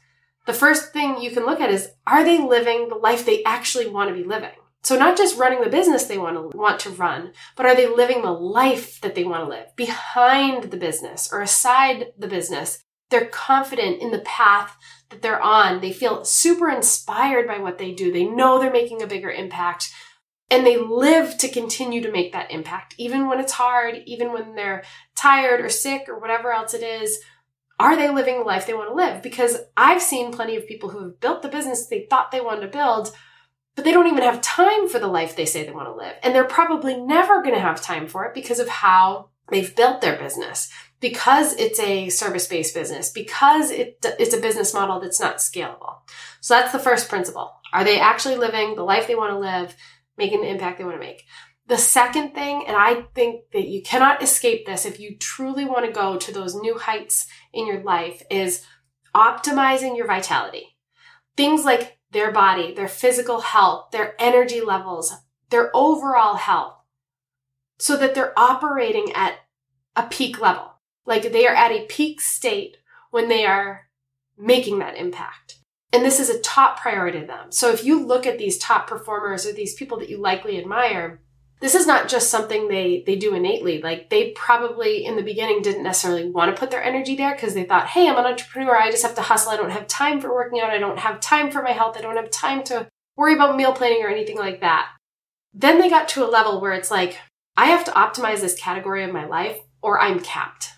the 0.46 0.52
first 0.52 0.92
thing 0.92 1.20
you 1.20 1.30
can 1.30 1.46
look 1.46 1.60
at 1.60 1.70
is 1.70 1.90
are 2.06 2.24
they 2.24 2.38
living 2.38 2.88
the 2.88 2.94
life 2.94 3.24
they 3.24 3.42
actually 3.44 3.88
want 3.88 4.08
to 4.08 4.14
be 4.14 4.24
living? 4.24 4.50
So 4.82 4.98
not 4.98 5.16
just 5.16 5.38
running 5.38 5.62
the 5.62 5.70
business 5.70 6.04
they 6.04 6.18
want 6.18 6.36
to 6.36 6.56
want 6.56 6.78
to 6.80 6.90
run, 6.90 7.32
but 7.56 7.64
are 7.64 7.74
they 7.74 7.86
living 7.86 8.20
the 8.20 8.32
life 8.32 9.00
that 9.00 9.14
they 9.14 9.24
want 9.24 9.42
to 9.42 9.48
live 9.48 9.74
behind 9.76 10.64
the 10.64 10.76
business 10.76 11.30
or 11.32 11.40
aside 11.40 12.12
the 12.18 12.28
business? 12.28 12.84
They're 13.10 13.26
confident 13.26 14.02
in 14.02 14.10
the 14.10 14.18
path 14.20 14.76
that 15.08 15.22
they're 15.22 15.40
on. 15.40 15.80
They 15.80 15.92
feel 15.92 16.24
super 16.24 16.68
inspired 16.68 17.46
by 17.46 17.58
what 17.58 17.78
they 17.78 17.92
do. 17.92 18.12
They 18.12 18.24
know 18.24 18.58
they're 18.58 18.70
making 18.70 19.02
a 19.02 19.06
bigger 19.06 19.30
impact 19.30 19.90
and 20.50 20.66
they 20.66 20.76
live 20.76 21.38
to 21.38 21.48
continue 21.48 22.02
to 22.02 22.12
make 22.12 22.32
that 22.32 22.50
impact, 22.50 22.94
even 22.98 23.26
when 23.28 23.40
it's 23.40 23.52
hard, 23.52 24.02
even 24.04 24.32
when 24.32 24.54
they're 24.54 24.84
tired 25.14 25.60
or 25.64 25.70
sick 25.70 26.08
or 26.08 26.18
whatever 26.18 26.52
else 26.52 26.74
it 26.74 26.82
is, 26.82 27.18
are 27.78 27.96
they 27.96 28.08
living 28.08 28.38
the 28.38 28.44
life 28.44 28.66
they 28.66 28.74
want 28.74 28.90
to 28.90 28.94
live? 28.94 29.22
Because 29.22 29.58
I've 29.76 30.02
seen 30.02 30.32
plenty 30.32 30.56
of 30.56 30.66
people 30.66 30.90
who 30.90 31.02
have 31.02 31.20
built 31.20 31.42
the 31.42 31.48
business 31.48 31.86
they 31.86 32.06
thought 32.08 32.30
they 32.30 32.40
wanted 32.40 32.62
to 32.62 32.68
build, 32.68 33.14
but 33.74 33.84
they 33.84 33.92
don't 33.92 34.06
even 34.06 34.22
have 34.22 34.40
time 34.40 34.88
for 34.88 34.98
the 34.98 35.08
life 35.08 35.34
they 35.34 35.46
say 35.46 35.64
they 35.64 35.72
want 35.72 35.88
to 35.88 35.94
live. 35.94 36.14
And 36.22 36.34
they're 36.34 36.44
probably 36.44 36.96
never 36.96 37.42
going 37.42 37.54
to 37.54 37.60
have 37.60 37.82
time 37.82 38.06
for 38.06 38.24
it 38.24 38.34
because 38.34 38.60
of 38.60 38.68
how 38.68 39.30
they've 39.50 39.74
built 39.74 40.00
their 40.00 40.16
business, 40.16 40.72
because 41.00 41.54
it's 41.56 41.80
a 41.80 42.08
service 42.08 42.46
based 42.46 42.74
business, 42.74 43.10
because 43.10 43.70
it, 43.70 43.98
it's 44.18 44.34
a 44.34 44.40
business 44.40 44.72
model 44.72 45.00
that's 45.00 45.20
not 45.20 45.38
scalable. 45.38 45.98
So 46.40 46.54
that's 46.54 46.72
the 46.72 46.78
first 46.78 47.08
principle. 47.08 47.52
Are 47.72 47.84
they 47.84 47.98
actually 47.98 48.36
living 48.36 48.76
the 48.76 48.84
life 48.84 49.06
they 49.06 49.16
want 49.16 49.32
to 49.32 49.38
live, 49.38 49.74
making 50.16 50.42
the 50.42 50.48
impact 50.48 50.78
they 50.78 50.84
want 50.84 50.96
to 50.96 51.06
make? 51.06 51.24
The 51.66 51.78
second 51.78 52.34
thing, 52.34 52.64
and 52.66 52.76
I 52.76 53.06
think 53.14 53.50
that 53.52 53.66
you 53.66 53.82
cannot 53.82 54.22
escape 54.22 54.66
this 54.66 54.84
if 54.84 55.00
you 55.00 55.16
truly 55.16 55.64
want 55.64 55.86
to 55.86 55.92
go 55.92 56.18
to 56.18 56.32
those 56.32 56.54
new 56.54 56.78
heights 56.78 57.26
in 57.54 57.66
your 57.66 57.82
life, 57.82 58.22
is 58.30 58.64
optimizing 59.14 59.96
your 59.96 60.06
vitality. 60.06 60.76
Things 61.36 61.64
like 61.64 61.98
their 62.10 62.32
body, 62.32 62.74
their 62.74 62.88
physical 62.88 63.40
health, 63.40 63.90
their 63.90 64.14
energy 64.18 64.60
levels, 64.60 65.12
their 65.50 65.70
overall 65.74 66.36
health, 66.36 66.76
so 67.78 67.96
that 67.96 68.14
they're 68.14 68.38
operating 68.38 69.12
at 69.14 69.38
a 69.96 70.04
peak 70.04 70.40
level. 70.40 70.72
Like 71.06 71.32
they 71.32 71.46
are 71.46 71.54
at 71.54 71.72
a 71.72 71.86
peak 71.86 72.20
state 72.20 72.76
when 73.10 73.28
they 73.28 73.44
are 73.44 73.88
making 74.38 74.78
that 74.78 74.96
impact. 74.96 75.58
And 75.92 76.04
this 76.04 76.18
is 76.18 76.28
a 76.28 76.40
top 76.40 76.80
priority 76.80 77.20
to 77.20 77.26
them. 77.26 77.52
So 77.52 77.70
if 77.70 77.84
you 77.84 78.04
look 78.04 78.26
at 78.26 78.38
these 78.38 78.58
top 78.58 78.88
performers 78.88 79.46
or 79.46 79.52
these 79.52 79.74
people 79.74 79.98
that 79.98 80.08
you 80.08 80.18
likely 80.18 80.58
admire, 80.58 81.20
this 81.60 81.74
is 81.74 81.86
not 81.86 82.08
just 82.08 82.30
something 82.30 82.68
they 82.68 83.02
they 83.06 83.16
do 83.16 83.34
innately. 83.34 83.80
Like 83.80 84.10
they 84.10 84.32
probably 84.32 85.04
in 85.04 85.16
the 85.16 85.22
beginning 85.22 85.62
didn't 85.62 85.82
necessarily 85.82 86.28
want 86.28 86.54
to 86.54 86.58
put 86.58 86.70
their 86.70 86.82
energy 86.82 87.16
there 87.16 87.34
because 87.34 87.54
they 87.54 87.64
thought 87.64 87.86
hey 87.86 88.08
i'm 88.08 88.18
an 88.18 88.26
entrepreneur. 88.26 88.76
I 88.76 88.90
just 88.90 89.02
have 89.02 89.14
to 89.14 89.22
hustle. 89.22 89.52
I 89.52 89.56
don't 89.56 89.70
have 89.70 89.86
time 89.86 90.20
for 90.20 90.34
working 90.34 90.60
out. 90.60 90.70
I 90.70 90.78
don't 90.78 90.98
have 90.98 91.20
time 91.20 91.50
for 91.50 91.62
my 91.62 91.72
health. 91.72 91.96
I 91.96 92.02
don't 92.02 92.16
have 92.16 92.30
time 92.30 92.62
to 92.64 92.88
worry 93.16 93.34
about 93.34 93.56
meal 93.56 93.72
planning 93.72 94.02
or 94.02 94.08
anything 94.08 94.36
like 94.36 94.60
that. 94.60 94.88
Then 95.52 95.80
they 95.80 95.88
got 95.88 96.08
to 96.08 96.24
a 96.24 96.30
level 96.30 96.60
where 96.60 96.72
it's 96.72 96.90
like 96.90 97.18
i 97.56 97.66
have 97.66 97.84
to 97.84 97.92
optimize 97.92 98.40
this 98.40 98.58
category 98.58 99.04
of 99.04 99.12
my 99.12 99.24
life 99.26 99.56
or 99.80 100.00
i'm 100.00 100.18
capped 100.18 100.70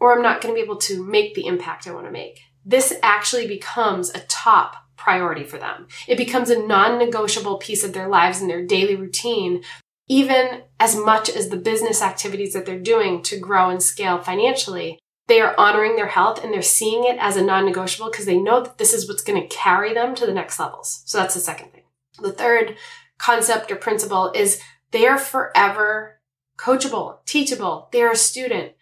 or 0.00 0.12
i'm 0.12 0.22
not 0.22 0.40
going 0.40 0.52
to 0.52 0.58
be 0.58 0.64
able 0.64 0.76
to 0.76 1.04
make 1.04 1.34
the 1.34 1.46
impact 1.46 1.86
i 1.86 1.92
want 1.92 2.06
to 2.06 2.12
make. 2.12 2.40
This 2.64 2.92
actually 3.02 3.46
becomes 3.46 4.10
a 4.10 4.20
top 4.20 4.76
priority 4.96 5.44
for 5.44 5.56
them. 5.56 5.86
It 6.06 6.18
becomes 6.18 6.50
a 6.50 6.60
non 6.60 6.98
negotiable 6.98 7.56
piece 7.56 7.82
of 7.82 7.94
their 7.94 8.08
lives 8.08 8.40
and 8.40 8.50
their 8.50 8.66
daily 8.66 8.96
routine 8.96 9.62
even 10.08 10.62
as 10.80 10.96
much 10.96 11.28
as 11.28 11.48
the 11.48 11.56
business 11.56 12.02
activities 12.02 12.54
that 12.54 12.66
they're 12.66 12.78
doing 12.78 13.22
to 13.22 13.38
grow 13.38 13.70
and 13.70 13.82
scale 13.82 14.18
financially, 14.18 14.98
they 15.26 15.40
are 15.40 15.54
honoring 15.58 15.96
their 15.96 16.06
health 16.06 16.42
and 16.42 16.52
they're 16.52 16.62
seeing 16.62 17.04
it 17.04 17.18
as 17.20 17.36
a 17.36 17.44
non 17.44 17.66
negotiable 17.66 18.10
because 18.10 18.24
they 18.24 18.38
know 18.38 18.62
that 18.62 18.78
this 18.78 18.94
is 18.94 19.06
what's 19.06 19.22
going 19.22 19.40
to 19.40 19.54
carry 19.54 19.92
them 19.92 20.14
to 20.14 20.26
the 20.26 20.32
next 20.32 20.58
levels. 20.58 21.02
So 21.04 21.18
that's 21.18 21.34
the 21.34 21.40
second 21.40 21.72
thing. 21.72 21.82
The 22.20 22.32
third 22.32 22.76
concept 23.18 23.70
or 23.70 23.76
principle 23.76 24.32
is 24.34 24.60
they 24.90 25.06
are 25.06 25.18
forever 25.18 26.20
coachable, 26.56 27.18
teachable. 27.26 27.88
They 27.92 28.02
are 28.02 28.12
a 28.12 28.16
student. 28.16 28.72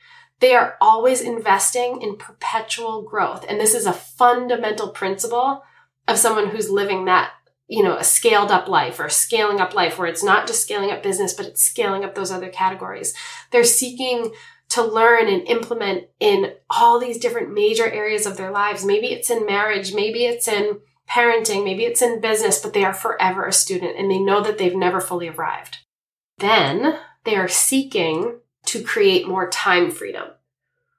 They 0.41 0.55
are 0.55 0.77
always 0.81 1.21
investing 1.21 2.01
in 2.03 2.17
perpetual 2.17 3.03
growth. 3.03 3.45
And 3.49 3.61
this 3.61 3.75
is 3.75 3.87
a 3.87 3.93
fundamental 3.93 4.89
principle 4.89 5.63
of 6.07 6.19
someone 6.19 6.49
who's 6.49 6.71
living 6.71 7.07
that, 7.07 7.33
you 7.69 7.83
know, 7.83 7.97
a 7.97 8.05
scaled 8.05 8.51
up 8.51 8.69
life 8.69 9.01
or 9.01 9.09
scaling 9.09 9.61
up 9.61 9.75
life 9.75 9.99
where 9.99 10.07
it's 10.07 10.23
not 10.23 10.47
just 10.47 10.63
scaling 10.63 10.91
up 10.91 11.03
business, 11.03 11.33
but 11.33 11.47
it's 11.47 11.63
scaling 11.63 12.05
up 12.05 12.15
those 12.15 12.31
other 12.31 12.49
categories. 12.49 13.15
They're 13.51 13.65
seeking 13.65 14.33
to 14.69 14.83
learn 14.83 15.29
and 15.29 15.47
implement 15.49 16.05
in 16.21 16.53
all 16.71 16.99
these 16.99 17.19
different 17.19 17.53
major 17.53 17.89
areas 17.91 18.27
of 18.27 18.37
their 18.37 18.51
lives. 18.51 18.85
Maybe 18.85 19.09
it's 19.09 19.31
in 19.31 19.47
marriage, 19.47 19.95
maybe 19.95 20.25
it's 20.25 20.49
in 20.49 20.81
parenting, 21.09 21.65
maybe 21.65 21.85
it's 21.85 22.03
in 22.03 22.21
business, 22.21 22.61
but 22.61 22.73
they 22.73 22.85
are 22.85 22.95
forever 22.95 23.47
a 23.47 23.53
student 23.53 23.97
and 23.97 24.11
they 24.11 24.19
know 24.19 24.43
that 24.43 24.59
they've 24.59 24.75
never 24.75 25.01
fully 25.01 25.29
arrived. 25.29 25.79
Then 26.39 26.99
they 27.25 27.37
are 27.37 27.49
seeking 27.49 28.41
to 28.67 28.83
create 28.83 29.29
more 29.29 29.49
time 29.49 29.91
freedom. 29.91 30.29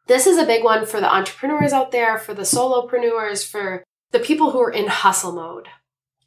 This 0.07 0.25
is 0.25 0.37
a 0.37 0.45
big 0.45 0.63
one 0.63 0.85
for 0.85 1.01
the 1.01 1.13
entrepreneurs 1.13 1.73
out 1.73 1.91
there, 1.91 2.17
for 2.17 2.33
the 2.33 2.43
solopreneurs, 2.43 3.45
for 3.45 3.83
the 4.11 4.19
people 4.19 4.51
who 4.51 4.61
are 4.61 4.71
in 4.71 4.87
hustle 4.87 5.33
mode. 5.33 5.67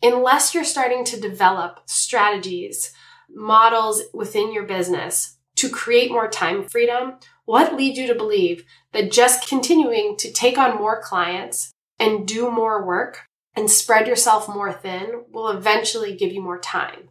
Unless 0.03 0.55
you're 0.55 0.65
starting 0.65 1.05
to 1.05 1.21
develop 1.21 1.81
strategies, 1.85 2.93
models 3.29 4.03
within 4.15 4.53
your 4.53 4.65
business 4.65 5.37
to 5.57 5.69
create 5.69 6.11
more 6.11 6.29
time 6.29 6.67
freedom, 6.67 7.17
what 7.45 7.75
leads 7.75 7.99
you 7.99 8.07
to 8.07 8.15
believe 8.15 8.65
that 8.93 9.13
just 9.13 9.49
continuing 9.49 10.17
to 10.17 10.33
take 10.33 10.57
on 10.57 10.79
more 10.79 11.03
clients 11.03 11.73
and 11.99 12.27
do 12.27 12.51
more 12.51 12.87
work 12.87 13.27
and 13.55 13.71
spread 13.71 14.07
yourself 14.07 14.49
more 14.49 14.73
thin 14.73 15.25
will 15.31 15.49
eventually 15.49 16.17
give 16.17 16.33
you 16.33 16.41
more 16.41 16.59
time? 16.59 17.11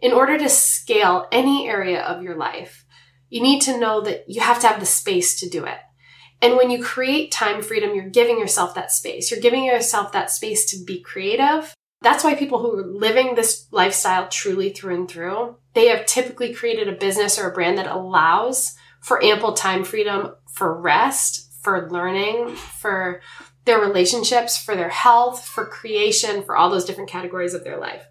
In 0.00 0.12
order 0.12 0.38
to 0.38 0.48
scale 0.48 1.28
any 1.30 1.68
area 1.68 2.00
of 2.00 2.22
your 2.22 2.36
life, 2.36 2.86
you 3.28 3.42
need 3.42 3.60
to 3.62 3.78
know 3.78 4.00
that 4.00 4.24
you 4.28 4.40
have 4.40 4.60
to 4.60 4.68
have 4.68 4.80
the 4.80 4.86
space 4.86 5.38
to 5.40 5.48
do 5.48 5.66
it. 5.66 5.78
And 6.40 6.56
when 6.56 6.70
you 6.70 6.82
create 6.82 7.32
time 7.32 7.62
freedom, 7.62 7.94
you're 7.94 8.08
giving 8.08 8.38
yourself 8.38 8.74
that 8.76 8.92
space. 8.92 9.30
You're 9.30 9.40
giving 9.40 9.64
yourself 9.64 10.12
that 10.12 10.30
space 10.30 10.64
to 10.70 10.82
be 10.84 11.02
creative. 11.02 11.74
That's 12.00 12.22
why 12.22 12.34
people 12.34 12.60
who 12.60 12.78
are 12.78 12.86
living 12.86 13.34
this 13.34 13.66
lifestyle 13.72 14.28
truly 14.28 14.70
through 14.70 14.94
and 14.94 15.08
through, 15.10 15.56
they 15.74 15.88
have 15.88 16.06
typically 16.06 16.54
created 16.54 16.88
a 16.88 16.92
business 16.92 17.38
or 17.38 17.50
a 17.50 17.54
brand 17.54 17.78
that 17.78 17.88
allows 17.88 18.76
for 19.00 19.22
ample 19.22 19.52
time 19.52 19.84
freedom 19.84 20.34
for 20.52 20.80
rest, 20.80 21.52
for 21.62 21.90
learning, 21.90 22.54
for 22.54 23.20
their 23.64 23.80
relationships, 23.80 24.56
for 24.56 24.74
their 24.76 24.88
health, 24.88 25.44
for 25.44 25.66
creation, 25.66 26.42
for 26.42 26.56
all 26.56 26.70
those 26.70 26.84
different 26.84 27.10
categories 27.10 27.54
of 27.54 27.64
their 27.64 27.78
life. 27.78 28.04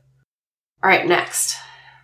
All 0.83 0.89
right, 0.89 1.07
next. 1.07 1.57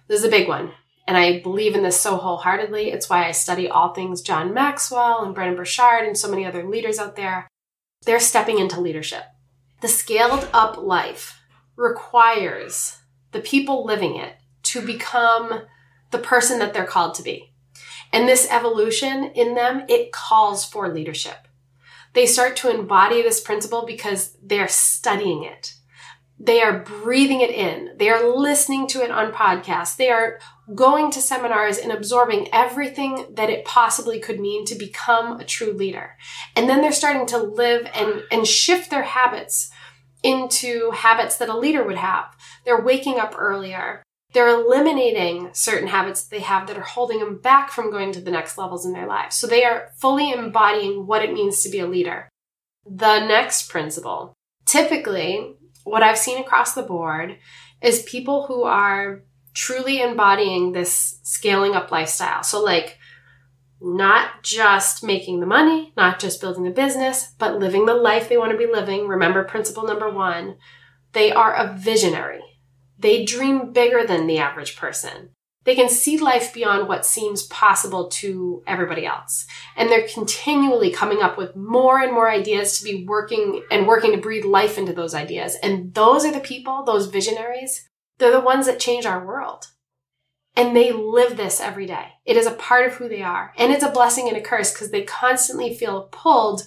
This 0.08 0.20
is 0.20 0.26
a 0.26 0.30
big 0.30 0.48
one. 0.48 0.72
And 1.06 1.18
I 1.18 1.42
believe 1.42 1.76
in 1.76 1.84
this 1.84 2.00
so 2.00 2.16
wholeheartedly. 2.16 2.92
It's 2.92 3.10
why 3.10 3.28
I 3.28 3.32
study 3.32 3.70
all 3.70 3.94
things 3.94 4.22
John 4.22 4.54
Maxwell 4.54 5.24
and 5.24 5.36
Brendon 5.36 5.58
Burchard 5.58 6.08
and 6.08 6.18
so 6.18 6.30
many 6.30 6.46
other 6.46 6.64
leaders 6.64 6.98
out 6.98 7.16
there. 7.16 7.48
They're 8.06 8.20
stepping 8.20 8.58
into 8.58 8.80
leadership. 8.80 9.24
The 9.82 9.88
scaled 9.90 10.50
up 10.54 10.78
life 10.78 11.40
requires 11.76 13.00
the 13.32 13.40
people 13.40 13.86
living 13.86 14.16
it 14.16 14.36
to 14.64 14.82
become 14.82 15.64
the 16.12 16.20
person 16.20 16.60
that 16.60 16.74
they're 16.74 16.86
called 16.86 17.16
to 17.16 17.24
be. 17.24 17.54
And 18.12 18.28
this 18.28 18.48
evolution 18.50 19.32
in 19.36 19.56
them, 19.56 19.84
it 19.90 20.12
calls 20.12 20.64
for 20.64 20.88
leadership. 20.88 21.48
They 22.14 22.28
start 22.28 22.56
to 22.58 22.70
embody 22.70 23.22
this 23.22 23.42
principle 23.42 23.86
because 23.86 24.38
they're 24.42 24.68
studying 24.68 25.44
it. 25.44 25.74
They 26.40 26.62
are 26.62 26.80
breathing 26.80 27.42
it 27.42 27.52
in. 27.52 27.98
They 27.98 28.10
are 28.10 28.38
listening 28.38 28.88
to 28.88 29.02
it 29.04 29.12
on 29.12 29.32
podcasts. 29.32 29.96
They 29.96 30.10
are 30.10 30.40
going 30.76 31.10
to 31.12 31.22
seminars 31.22 31.78
and 31.78 31.92
absorbing 31.92 32.50
everything 32.52 33.26
that 33.32 33.50
it 33.50 33.66
possibly 33.66 34.20
could 34.20 34.40
mean 34.40 34.66
to 34.66 34.76
become 34.76 35.40
a 35.40 35.46
true 35.46 35.72
leader. 35.72 36.18
And 36.56 36.68
then 36.68 36.82
they're 36.82 36.92
starting 36.92 37.26
to 37.28 37.38
live 37.38 37.88
and, 37.96 38.24
and 38.32 38.46
shift 38.46 38.90
their 38.90 39.04
habits 39.04 39.72
into 40.24 40.92
habits 40.92 41.38
that 41.38 41.50
a 41.50 41.58
leader 41.58 41.84
would 41.84 41.98
have. 41.98 42.36
They're 42.66 42.82
waking 42.82 43.20
up 43.20 43.36
earlier. 43.38 44.02
They're 44.34 44.50
eliminating 44.50 45.50
certain 45.54 45.90
habits 45.90 46.24
that 46.24 46.36
they 46.36 46.42
have 46.42 46.68
that 46.68 46.78
are 46.78 46.82
holding 46.82 47.20
them 47.20 47.40
back 47.40 47.70
from 47.70 47.92
going 47.92 48.12
to 48.14 48.22
the 48.22 48.32
next 48.32 48.58
levels 48.58 48.86
in 48.86 48.94
their 48.94 49.06
lives. 49.06 49.36
So 49.36 49.46
they 49.46 49.64
are 49.64 49.90
fully 50.00 50.32
embodying 50.32 51.06
what 51.06 51.24
it 51.24 51.34
means 51.34 51.62
to 51.62 51.70
be 51.70 51.80
a 51.80 51.88
leader. 51.88 52.30
The 52.86 53.20
next 53.20 53.70
principle. 53.70 54.34
Typically, 54.66 55.56
what 55.84 56.02
I've 56.02 56.18
seen 56.18 56.40
across 56.40 56.74
the 56.74 56.82
board 56.82 57.38
is 57.82 58.02
people 58.04 58.48
who 58.48 58.64
are 58.64 59.24
truly 59.54 60.02
embodying 60.02 60.72
this 60.72 61.20
scaling 61.24 61.76
up 61.76 61.92
lifestyle. 61.92 62.44
So, 62.44 62.64
like, 62.64 62.98
not 63.84 64.44
just 64.44 65.04
making 65.04 65.42
the 65.42 65.46
money, 65.46 65.92
not 65.98 66.18
just 66.18 66.40
building 66.40 66.64
the 66.64 66.72
business, 66.72 67.34
but 67.38 67.60
living 67.60 67.86
the 67.86 67.94
life 67.94 68.30
they 68.30 68.38
want 68.38 68.52
to 68.52 68.58
be 68.58 68.72
living. 68.72 69.08
Remember 69.08 69.44
principle 69.44 69.84
number 69.84 70.10
one 70.10 70.56
they 71.12 71.32
are 71.32 71.54
a 71.54 71.78
visionary. 71.78 72.42
They 72.98 73.24
dream 73.24 73.72
bigger 73.72 74.04
than 74.04 74.26
the 74.26 74.40
average 74.40 74.76
person. 74.76 75.30
They 75.64 75.76
can 75.76 75.90
see 75.90 76.18
life 76.18 76.54
beyond 76.54 76.88
what 76.88 77.06
seems 77.06 77.44
possible 77.44 78.10
to 78.10 78.64
everybody 78.68 79.06
else. 79.06 79.46
And 79.78 79.90
they're 79.90 80.08
continually 80.08 80.90
coming 80.90 81.22
up 81.22 81.38
with 81.38 81.56
more 81.56 82.00
and 82.00 82.12
more 82.12 82.30
ideas 82.30 82.78
to 82.78 82.84
be 82.84 83.06
working 83.06 83.64
and 83.72 83.88
working 83.88 84.12
to 84.12 84.18
breathe 84.18 84.46
life 84.46 84.78
into 84.78 84.94
those 84.94 85.14
ideas. 85.14 85.56
And 85.62 85.94
those 85.94 86.26
are 86.26 86.32
the 86.32 86.40
people, 86.40 86.84
those 86.84 87.08
visionaries, 87.08 87.88
they're 88.18 88.32
the 88.32 88.40
ones 88.40 88.66
that 88.66 88.80
change 88.80 89.06
our 89.06 89.26
world. 89.26 89.68
And 90.56 90.76
they 90.76 90.92
live 90.92 91.36
this 91.36 91.60
every 91.60 91.86
day. 91.88 92.10
It 92.26 92.38
is 92.38 92.46
a 92.46 92.52
part 92.52 92.88
of 92.88 92.94
who 92.94 93.10
they 93.10 93.24
are. 93.24 93.54
And 93.58 93.72
it's 93.72 93.84
a 93.84 93.90
blessing 93.90 94.28
and 94.28 94.38
a 94.38 94.42
curse 94.42 94.72
because 94.72 94.92
they 94.92 95.02
constantly 95.02 95.74
feel 95.74 96.10
pulled 96.12 96.64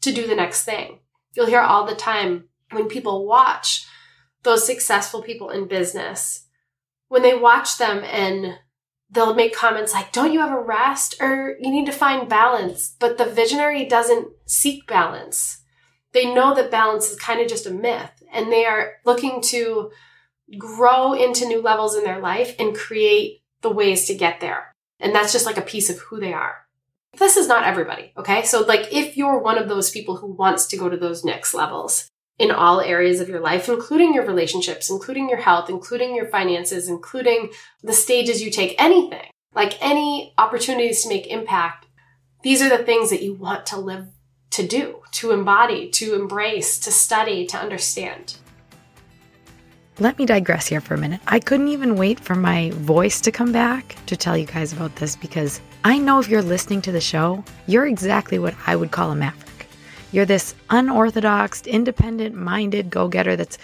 to 0.00 0.12
do 0.12 0.26
the 0.26 0.34
next 0.34 0.64
thing. 0.64 1.00
You'll 1.34 1.46
hear 1.46 1.60
all 1.60 1.86
the 1.86 1.94
time 1.94 2.48
when 2.72 2.88
people 2.88 3.26
watch 3.26 3.86
those 4.42 4.66
successful 4.66 5.22
people 5.22 5.50
in 5.50 5.68
business 5.68 6.46
when 7.12 7.20
they 7.20 7.34
watch 7.34 7.76
them 7.76 8.02
and 8.04 8.58
they'll 9.10 9.34
make 9.34 9.54
comments 9.54 9.92
like, 9.92 10.12
don't 10.12 10.32
you 10.32 10.40
ever 10.40 10.62
rest? 10.62 11.14
Or 11.20 11.58
you 11.60 11.70
need 11.70 11.84
to 11.84 11.92
find 11.92 12.26
balance. 12.26 12.96
But 12.98 13.18
the 13.18 13.26
visionary 13.26 13.84
doesn't 13.84 14.28
seek 14.46 14.86
balance. 14.86 15.62
They 16.12 16.32
know 16.32 16.54
that 16.54 16.70
balance 16.70 17.10
is 17.10 17.18
kind 17.18 17.42
of 17.42 17.48
just 17.48 17.66
a 17.66 17.70
myth 17.70 18.22
and 18.32 18.50
they 18.50 18.64
are 18.64 18.94
looking 19.04 19.42
to 19.42 19.90
grow 20.58 21.12
into 21.12 21.46
new 21.46 21.60
levels 21.60 21.96
in 21.96 22.04
their 22.04 22.20
life 22.20 22.54
and 22.58 22.76
create 22.76 23.42
the 23.62 23.70
ways 23.70 24.06
to 24.06 24.14
get 24.14 24.40
there. 24.40 24.74
And 25.00 25.14
that's 25.14 25.32
just 25.32 25.46
like 25.46 25.56
a 25.56 25.62
piece 25.62 25.90
of 25.90 25.98
who 25.98 26.20
they 26.20 26.32
are. 26.32 26.66
This 27.18 27.36
is 27.36 27.48
not 27.48 27.64
everybody, 27.64 28.12
okay? 28.16 28.42
So 28.44 28.62
like 28.62 28.92
if 28.92 29.16
you're 29.16 29.38
one 29.38 29.58
of 29.58 29.68
those 29.68 29.90
people 29.90 30.16
who 30.16 30.32
wants 30.32 30.66
to 30.68 30.76
go 30.76 30.88
to 30.88 30.96
those 30.96 31.24
next 31.24 31.52
levels, 31.54 32.08
in 32.38 32.50
all 32.50 32.80
areas 32.80 33.20
of 33.20 33.28
your 33.28 33.40
life, 33.40 33.68
including 33.68 34.14
your 34.14 34.26
relationships, 34.26 34.90
including 34.90 35.28
your 35.28 35.38
health, 35.38 35.70
including 35.70 36.14
your 36.14 36.26
finances, 36.26 36.88
including 36.88 37.50
the 37.82 37.92
stages 37.92 38.42
you 38.42 38.50
take, 38.50 38.74
anything, 38.82 39.28
like 39.54 39.80
any 39.80 40.34
opportunities 40.38 41.02
to 41.02 41.08
make 41.08 41.26
impact. 41.28 41.86
These 42.42 42.62
are 42.62 42.68
the 42.68 42.82
things 42.82 43.10
that 43.10 43.22
you 43.22 43.34
want 43.34 43.66
to 43.66 43.78
live 43.78 44.08
to 44.50 44.66
do, 44.66 45.02
to 45.12 45.30
embody, 45.30 45.88
to 45.90 46.14
embrace, 46.14 46.80
to 46.80 46.90
study, 46.90 47.46
to 47.46 47.56
understand. 47.56 48.36
Let 49.98 50.18
me 50.18 50.24
digress 50.24 50.68
here 50.68 50.80
for 50.80 50.94
a 50.94 50.98
minute. 50.98 51.20
I 51.26 51.38
couldn't 51.38 51.68
even 51.68 51.96
wait 51.96 52.18
for 52.18 52.34
my 52.34 52.70
voice 52.70 53.20
to 53.20 53.30
come 53.30 53.52
back 53.52 53.94
to 54.06 54.16
tell 54.16 54.38
you 54.38 54.46
guys 54.46 54.72
about 54.72 54.96
this 54.96 55.16
because 55.16 55.60
I 55.84 55.98
know 55.98 56.18
if 56.18 56.30
you're 56.30 56.40
listening 56.40 56.80
to 56.82 56.92
the 56.92 57.00
show, 57.00 57.44
you're 57.66 57.86
exactly 57.86 58.38
what 58.38 58.54
I 58.66 58.74
would 58.74 58.90
call 58.90 59.10
a 59.10 59.14
maverick. 59.14 59.66
You're 60.10 60.24
this 60.24 60.54
unorthodox, 60.70 61.66
independent 61.66 62.34
minded 62.34 62.88
go 62.88 63.06
getter 63.06 63.36
that's 63.36 63.58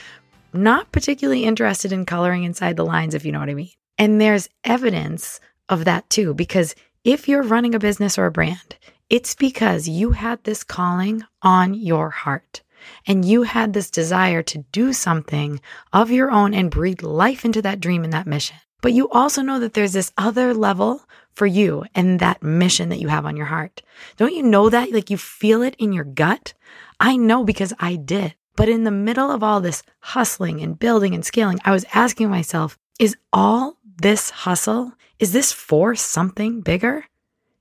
not 0.52 0.92
particularly 0.92 1.44
interested 1.44 1.92
in 1.92 2.04
coloring 2.04 2.44
inside 2.44 2.76
the 2.76 2.84
lines, 2.84 3.14
if 3.14 3.24
you 3.24 3.32
know 3.32 3.40
what 3.40 3.48
I 3.48 3.54
mean. 3.54 3.70
And 3.96 4.20
there's 4.20 4.50
evidence 4.64 5.40
of 5.70 5.86
that 5.86 6.10
too, 6.10 6.34
because 6.34 6.74
if 7.04 7.26
you're 7.26 7.42
running 7.42 7.74
a 7.74 7.78
business 7.78 8.18
or 8.18 8.26
a 8.26 8.30
brand, 8.30 8.76
it's 9.08 9.34
because 9.34 9.88
you 9.88 10.10
had 10.10 10.44
this 10.44 10.62
calling 10.62 11.24
on 11.40 11.72
your 11.72 12.10
heart 12.10 12.60
and 13.06 13.24
you 13.24 13.42
had 13.42 13.72
this 13.72 13.90
desire 13.90 14.42
to 14.44 14.64
do 14.72 14.92
something 14.92 15.60
of 15.92 16.10
your 16.10 16.30
own 16.30 16.54
and 16.54 16.70
breathe 16.70 17.02
life 17.02 17.44
into 17.44 17.62
that 17.62 17.80
dream 17.80 18.04
and 18.04 18.12
that 18.12 18.26
mission. 18.26 18.56
But 18.80 18.92
you 18.92 19.08
also 19.10 19.42
know 19.42 19.58
that 19.58 19.74
there's 19.74 19.92
this 19.92 20.12
other 20.16 20.54
level 20.54 21.02
for 21.32 21.46
you 21.46 21.84
and 21.94 22.20
that 22.20 22.42
mission 22.42 22.88
that 22.88 23.00
you 23.00 23.08
have 23.08 23.26
on 23.26 23.36
your 23.36 23.46
heart. 23.46 23.82
Don't 24.16 24.34
you 24.34 24.42
know 24.42 24.68
that? 24.70 24.92
Like 24.92 25.10
you 25.10 25.16
feel 25.16 25.62
it 25.62 25.74
in 25.78 25.92
your 25.92 26.04
gut? 26.04 26.54
I 27.00 27.16
know 27.16 27.44
because 27.44 27.72
I 27.78 27.96
did. 27.96 28.34
But 28.56 28.68
in 28.68 28.84
the 28.84 28.90
middle 28.90 29.30
of 29.30 29.42
all 29.42 29.60
this 29.60 29.82
hustling 30.00 30.60
and 30.60 30.78
building 30.78 31.14
and 31.14 31.24
scaling, 31.24 31.60
I 31.64 31.70
was 31.70 31.86
asking 31.94 32.28
myself, 32.28 32.76
is 32.98 33.16
all 33.32 33.76
this 34.00 34.30
hustle, 34.30 34.92
is 35.18 35.32
this 35.32 35.52
for 35.52 35.94
something 35.94 36.60
bigger? 36.60 37.04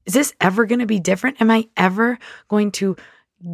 Is 0.06 0.14
this 0.14 0.34
ever 0.42 0.66
going 0.66 0.80
to 0.80 0.86
be 0.86 1.00
different? 1.00 1.42
Am 1.42 1.52
I 1.52 1.68
ever 1.76 2.18
going 2.48 2.72
to 2.74 2.96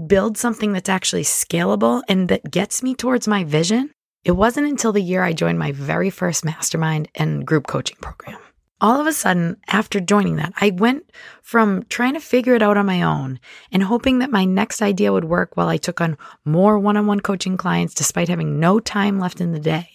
build 0.08 0.38
something 0.38 0.74
that's 0.74 0.90
actually 0.90 1.24
scalable 1.24 2.02
and 2.08 2.30
that 2.30 2.50
gets 2.50 2.82
me 2.84 2.96
towards 2.96 3.28
my 3.28 3.44
vision? 3.44 3.92
It 4.24 4.32
wasn't 4.32 4.68
until 4.68 4.94
the 4.94 5.02
year 5.02 5.24
I 5.24 5.34
joined 5.34 5.60
my 5.60 5.72
very 5.74 6.10
first 6.10 6.46
mastermind 6.46 7.10
and 7.16 7.46
group 7.46 7.68
coaching 7.68 7.98
program. 8.02 8.40
all 8.82 9.00
of 9.00 9.08
a 9.08 9.14
sudden, 9.14 9.56
after 9.68 10.02
joining 10.02 10.36
that, 10.36 10.54
I 10.60 10.72
went 10.72 11.10
from 11.42 11.84
trying 11.84 12.16
to 12.16 12.20
figure 12.20 12.54
it 12.54 12.62
out 12.62 12.76
on 12.76 12.86
my 12.86 13.02
own 13.02 13.40
and 13.72 13.82
hoping 13.82 14.20
that 14.20 14.30
my 14.30 14.44
next 14.44 14.82
idea 14.82 15.14
would 15.14 15.24
work 15.24 15.56
while 15.56 15.70
I 15.70 15.78
took 15.78 16.02
on 16.02 16.18
more 16.44 16.78
one 16.78 16.98
on 16.98 17.08
one 17.08 17.22
coaching 17.22 17.56
clients 17.56 17.94
despite 17.94 18.28
having 18.28 18.60
no 18.60 18.80
time 18.82 19.20
left 19.20 19.40
in 19.40 19.54
the 19.54 19.60
day. 19.60 19.90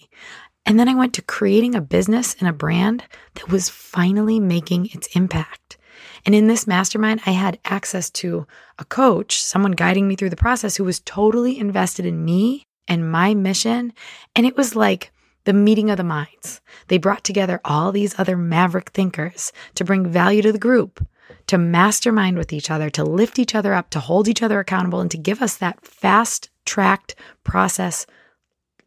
And 0.65 0.79
then 0.79 0.89
I 0.89 0.95
went 0.95 1.13
to 1.15 1.21
creating 1.21 1.75
a 1.75 1.81
business 1.81 2.35
and 2.39 2.47
a 2.47 2.53
brand 2.53 3.03
that 3.35 3.49
was 3.49 3.69
finally 3.69 4.39
making 4.39 4.87
its 4.87 5.07
impact. 5.15 5.77
And 6.25 6.35
in 6.35 6.47
this 6.47 6.67
mastermind, 6.67 7.21
I 7.25 7.31
had 7.31 7.59
access 7.65 8.09
to 8.11 8.45
a 8.77 8.85
coach, 8.85 9.41
someone 9.41 9.73
guiding 9.73 10.07
me 10.07 10.15
through 10.15 10.29
the 10.29 10.35
process 10.35 10.75
who 10.75 10.83
was 10.83 10.99
totally 11.01 11.57
invested 11.57 12.05
in 12.05 12.23
me 12.23 12.65
and 12.87 13.11
my 13.11 13.33
mission. 13.33 13.93
And 14.35 14.45
it 14.45 14.57
was 14.57 14.75
like, 14.75 15.11
the 15.45 15.53
meeting 15.53 15.89
of 15.89 15.97
the 15.97 16.03
minds. 16.03 16.61
They 16.89 16.99
brought 16.99 17.23
together 17.23 17.59
all 17.65 17.91
these 17.91 18.19
other 18.19 18.37
maverick 18.37 18.89
thinkers 18.89 19.51
to 19.73 19.83
bring 19.83 20.05
value 20.05 20.43
to 20.43 20.51
the 20.51 20.59
group, 20.59 21.03
to 21.47 21.57
mastermind 21.57 22.37
with 22.37 22.53
each 22.53 22.69
other, 22.69 22.91
to 22.91 23.03
lift 23.03 23.39
each 23.39 23.55
other 23.55 23.73
up, 23.73 23.89
to 23.91 23.99
hold 23.99 24.27
each 24.27 24.43
other 24.43 24.59
accountable, 24.59 24.99
and 24.99 25.09
to 25.09 25.17
give 25.17 25.41
us 25.41 25.55
that 25.57 25.83
fast 25.83 26.51
tracked 26.65 27.15
process, 27.43 28.05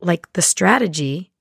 like 0.00 0.32
the 0.34 0.42
strategy 0.42 1.31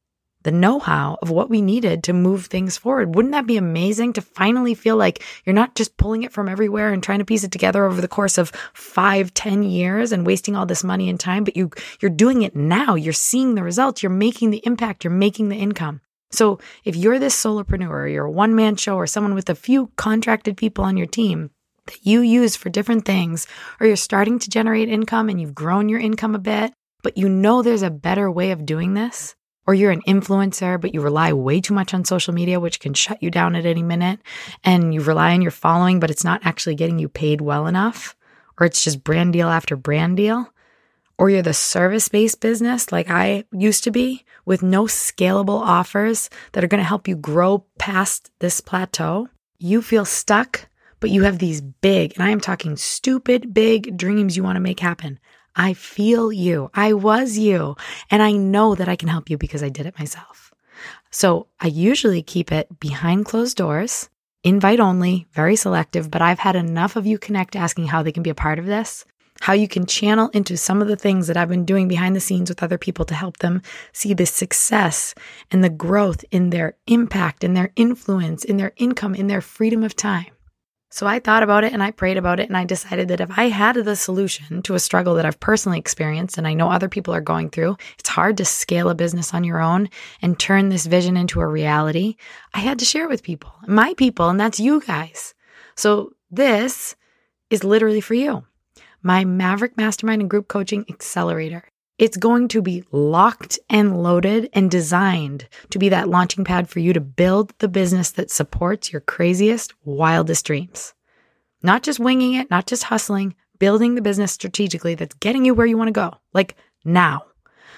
the 0.44 0.52
know 0.52 0.80
how 0.80 1.18
of 1.22 1.30
what 1.30 1.50
we 1.50 1.62
needed 1.62 2.04
to 2.04 2.14
move 2.14 2.46
things 2.46 2.78
forward. 2.78 3.16
Wouldn't 3.16 3.34
that 3.34 3.48
be 3.48 3.58
amazing 3.58 4.14
to 4.14 4.22
finally 4.22 4.74
feel 4.74 4.96
like 4.96 5.24
you're 5.46 5.54
not 5.54 5.76
just 5.76 5.98
pulling 5.98 6.24
it 6.24 6.32
from 6.32 6.50
everywhere 6.50 6.94
and 6.94 7.02
trying 7.02 7.20
to 7.20 7.26
piece 7.26 7.44
it 7.44 7.52
together 7.52 7.86
over 7.86 8.02
the 8.02 8.08
course 8.08 8.38
of 8.38 8.52
five, 8.74 9.34
ten 9.34 9.64
years 9.64 10.12
and 10.12 10.26
wasting 10.26 10.56
all 10.56 10.66
this 10.66 10.84
money 10.84 11.10
and 11.10 11.20
time, 11.20 11.44
but 11.44 11.56
you, 11.56 11.72
you're 12.00 12.12
doing 12.12 12.42
it 12.42 12.56
now. 12.56 12.96
You're 12.96 13.14
seeing 13.14 13.56
the 13.56 13.64
results. 13.64 14.02
You're 14.02 14.10
making 14.10 14.52
the 14.52 14.66
impact. 14.66 15.04
You're 15.04 15.12
making 15.12 15.50
the 15.50 15.58
income. 15.58 16.02
So 16.32 16.60
if 16.86 16.96
you're 16.96 17.20
this 17.20 17.36
solopreneur 17.36 17.90
or 17.90 18.08
you're 18.08 18.26
a 18.26 18.32
one 18.32 18.56
man 18.56 18.78
show 18.78 18.96
or 18.96 19.06
someone 19.06 19.36
with 19.36 19.50
a 19.50 19.56
few 19.56 19.92
contracted 19.98 20.58
people 20.58 20.86
on 20.86 20.98
your 20.98 21.08
team, 21.08 21.52
that 21.88 22.06
you 22.06 22.22
use 22.22 22.56
for 22.56 22.70
different 22.70 23.06
things, 23.06 23.48
or 23.80 23.88
you're 23.88 23.96
starting 23.96 24.40
to 24.40 24.50
generate 24.50 24.88
income 24.88 25.30
and 25.30 25.42
you've 25.42 25.56
grown 25.56 25.90
your 25.90 26.00
income 26.00 26.36
a 26.36 26.40
bit, 26.40 26.74
but 27.04 27.18
you 27.18 27.28
know 27.28 27.62
there's 27.62 27.82
a 27.82 27.90
better 27.90 28.32
way 28.32 28.52
of 28.52 28.66
doing 28.66 28.94
this, 28.94 29.36
or 29.68 29.74
you're 29.74 29.92
an 29.92 30.02
influencer, 30.08 30.80
but 30.80 30.94
you 30.94 31.02
rely 31.02 31.34
way 31.34 31.62
too 31.62 31.74
much 31.74 31.94
on 31.94 32.04
social 32.06 32.34
media, 32.34 32.60
which 32.60 32.80
can 32.80 32.94
shut 32.94 33.22
you 33.22 33.30
down 33.30 33.56
at 33.56 33.66
any 33.66 33.84
minute, 33.84 34.20
and 34.64 34.94
you 34.94 35.02
rely 35.02 35.34
on 35.34 35.42
your 35.42 35.52
following, 35.52 36.00
but 36.00 36.10
it's 36.10 36.24
not 36.24 36.42
actually 36.44 36.76
getting 36.76 37.00
you 37.00 37.08
paid 37.08 37.42
well 37.42 37.68
enough, 37.68 38.16
or 38.60 38.66
it's 38.66 38.84
just 38.84 39.04
brand 39.04 39.34
deal 39.34 39.50
after 39.50 39.76
brand 39.76 40.18
deal, 40.18 40.52
or 41.18 41.30
you're 41.30 41.44
the 41.44 41.54
service 41.54 42.08
based 42.10 42.42
business 42.42 42.92
like 42.92 43.10
I 43.10 43.46
used 43.52 43.84
to 43.84 43.92
be 43.92 44.26
with 44.46 44.64
no 44.64 44.86
scalable 44.86 45.60
offers 45.62 46.30
that 46.54 46.64
are 46.64 46.68
going 46.68 46.82
to 46.82 46.88
help 46.88 47.08
you 47.08 47.16
grow 47.16 47.66
past 47.78 48.32
this 48.40 48.60
plateau, 48.60 49.28
you 49.60 49.84
feel 49.84 50.06
stuck, 50.06 50.68
but 51.00 51.12
you 51.12 51.24
have 51.24 51.40
these 51.40 51.62
big, 51.62 52.14
and 52.16 52.24
I 52.24 52.30
am 52.30 52.42
talking 52.42 52.76
stupid 52.76 53.54
big 53.54 53.98
dreams 53.98 54.36
you 54.36 54.44
want 54.44 54.56
to 54.56 54.62
make 54.62 54.80
happen. 54.80 55.20
I 55.56 55.74
feel 55.74 56.32
you. 56.32 56.70
I 56.74 56.94
was 56.94 57.38
you. 57.38 57.76
And 58.10 58.22
I 58.22 58.32
know 58.32 58.76
that 58.76 58.90
I 58.90 58.96
can 58.96 59.10
help 59.10 59.30
you 59.30 59.38
because 59.38 59.64
I 59.64 59.70
did 59.70 59.86
it 59.86 60.00
myself. 60.00 60.54
So 61.10 61.48
I 61.60 61.68
usually 61.68 62.24
keep 62.24 62.52
it 62.52 62.80
behind 62.80 63.26
closed 63.26 63.58
doors, 63.58 64.10
invite 64.44 64.80
only, 64.80 65.28
very 65.34 65.56
selective, 65.56 66.10
but 66.10 66.22
I've 66.22 66.40
had 66.40 66.56
enough 66.56 66.96
of 66.96 67.06
you 67.06 67.18
connect 67.18 67.56
asking 67.56 67.88
how 67.88 68.02
they 68.02 68.12
can 68.12 68.24
be 68.24 68.30
a 68.30 68.36
part 68.36 68.60
of 68.60 68.66
this, 68.66 69.06
how 69.42 69.54
you 69.54 69.68
can 69.68 69.86
channel 69.86 70.30
into 70.34 70.56
some 70.56 70.82
of 70.82 70.88
the 70.88 70.96
things 70.96 71.28
that 71.28 71.36
I've 71.36 71.50
been 71.50 71.66
doing 71.66 71.88
behind 71.88 72.16
the 72.16 72.22
scenes 72.22 72.50
with 72.50 72.64
other 72.64 72.78
people 72.78 73.06
to 73.06 73.14
help 73.14 73.38
them 73.38 73.62
see 73.92 74.14
the 74.14 74.26
success 74.26 75.14
and 75.52 75.64
the 75.64 75.70
growth 75.70 76.24
in 76.32 76.52
their 76.52 76.78
impact, 76.88 77.44
in 77.44 77.56
their 77.56 77.72
influence, 77.76 78.46
in 78.46 78.58
their 78.58 78.72
income, 78.78 79.14
in 79.14 79.28
their 79.28 79.42
freedom 79.42 79.84
of 79.84 79.96
time. 79.96 80.32
So 80.94 81.08
I 81.08 81.20
thought 81.20 81.42
about 81.42 81.64
it 81.64 81.72
and 81.72 81.82
I 81.82 81.92
prayed 81.92 82.18
about 82.18 82.42
it 82.42 82.50
and 82.50 82.58
I 82.58 82.66
decided 82.66 83.08
that 83.08 83.22
if 83.22 83.30
I 83.38 83.48
had 83.48 83.78
the 83.78 83.96
solution 83.96 84.62
to 84.64 84.76
a 84.76 84.80
struggle 84.80 85.16
that 85.16 85.26
I've 85.26 85.40
personally 85.40 85.80
experienced 85.80 86.38
and 86.38 86.46
I 86.46 86.54
know 86.54 86.70
other 86.70 86.90
people 86.90 87.16
are 87.16 87.22
going 87.22 87.50
through, 87.50 87.78
it's 87.98 88.10
hard 88.10 88.36
to 88.38 88.46
scale 88.46 88.90
a 88.90 88.96
business 88.96 89.34
on 89.34 89.46
your 89.46 89.62
own 89.62 89.90
and 90.22 90.38
turn 90.38 90.68
this 90.68 90.86
vision 90.86 91.16
into 91.16 91.40
a 91.40 91.48
reality. 91.48 92.18
I 92.54 92.60
had 92.60 92.78
to 92.80 92.86
share 92.86 93.06
it 93.06 93.10
with 93.10 93.24
people, 93.24 93.54
my 93.68 93.94
people, 93.94 94.28
and 94.28 94.38
that's 94.38 94.60
you 94.60 94.82
guys. 94.82 95.34
So 95.78 96.12
this 96.30 96.98
is 97.50 97.64
literally 97.64 98.02
for 98.02 98.14
you. 98.14 98.44
My 99.02 99.24
Maverick 99.24 99.78
Mastermind 99.78 100.22
and 100.22 100.30
Group 100.30 100.50
Coaching 100.50 100.86
Accelerator. 100.90 101.71
It's 102.02 102.18
going 102.18 102.48
to 102.48 102.64
be 102.64 102.84
locked 102.92 103.60
and 103.70 104.02
loaded 104.02 104.50
and 104.54 104.72
designed 104.72 105.48
to 105.70 105.78
be 105.78 105.88
that 105.90 106.10
launching 106.10 106.44
pad 106.44 106.68
for 106.68 106.80
you 106.80 106.94
to 106.94 107.00
build 107.00 107.54
the 107.60 107.68
business 107.68 108.10
that 108.14 108.32
supports 108.32 108.92
your 108.92 109.02
craziest, 109.02 109.76
wildest 109.86 110.44
dreams. 110.44 110.96
Not 111.62 111.84
just 111.84 112.00
winging 112.00 112.34
it, 112.34 112.50
not 112.50 112.66
just 112.66 112.86
hustling, 112.86 113.36
building 113.60 113.94
the 113.94 114.02
business 114.02 114.32
strategically 114.32 114.96
that's 114.96 115.14
getting 115.14 115.46
you 115.46 115.54
where 115.54 115.68
you 115.68 115.78
want 115.78 115.90
to 115.90 115.92
go, 115.92 116.16
like 116.34 116.56
now. 116.84 117.24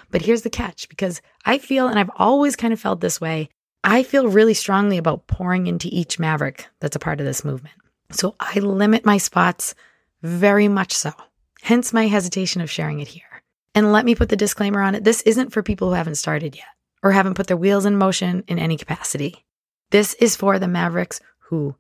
But 0.10 0.22
here's 0.22 0.44
the 0.44 0.50
catch 0.50 0.88
because 0.88 1.22
I 1.44 1.58
feel, 1.58 1.90
and 1.90 2.00
I've 2.00 2.12
always 2.16 2.56
kind 2.56 2.72
of 2.72 2.80
felt 2.80 3.02
this 3.02 3.20
way, 3.20 3.50
I 3.84 4.04
feel 4.04 4.30
really 4.30 4.54
strongly 4.54 4.98
about 4.98 5.28
pouring 5.28 5.68
into 5.68 5.90
each 5.92 6.18
maverick 6.18 6.66
that's 6.80 6.96
a 6.96 7.00
part 7.00 7.20
of 7.20 7.26
this 7.26 7.44
movement. 7.44 7.76
So 8.12 8.36
I 8.40 8.60
limit 8.60 9.04
my 9.04 9.18
spots 9.18 9.76
very 10.22 10.70
much 10.70 10.94
so, 10.94 11.12
hence 11.62 11.92
my 11.92 12.08
hesitation 12.08 12.62
of 12.62 12.72
sharing 12.72 13.02
it 13.02 13.10
here. 13.10 13.33
And 13.76 13.92
let 13.92 14.06
me 14.06 14.16
put 14.16 14.30
the 14.30 14.36
disclaimer 14.36 14.82
on 14.82 14.96
it 14.96 15.04
this 15.04 15.22
isn't 15.22 15.52
for 15.52 15.64
people 15.64 15.90
who 15.90 15.96
haven't 15.96 16.16
started 16.16 16.56
yet 16.56 16.68
or 17.02 17.12
haven't 17.12 17.34
put 17.36 17.48
their 17.48 17.58
wheels 17.58 17.86
in 17.86 17.98
motion 17.98 18.44
in 18.48 18.60
any 18.60 18.78
capacity. 18.78 19.46
This 19.92 20.14
is 20.16 20.36
for 20.36 20.58
the 20.58 20.68
Mavericks 20.68 21.20
who 21.40 21.76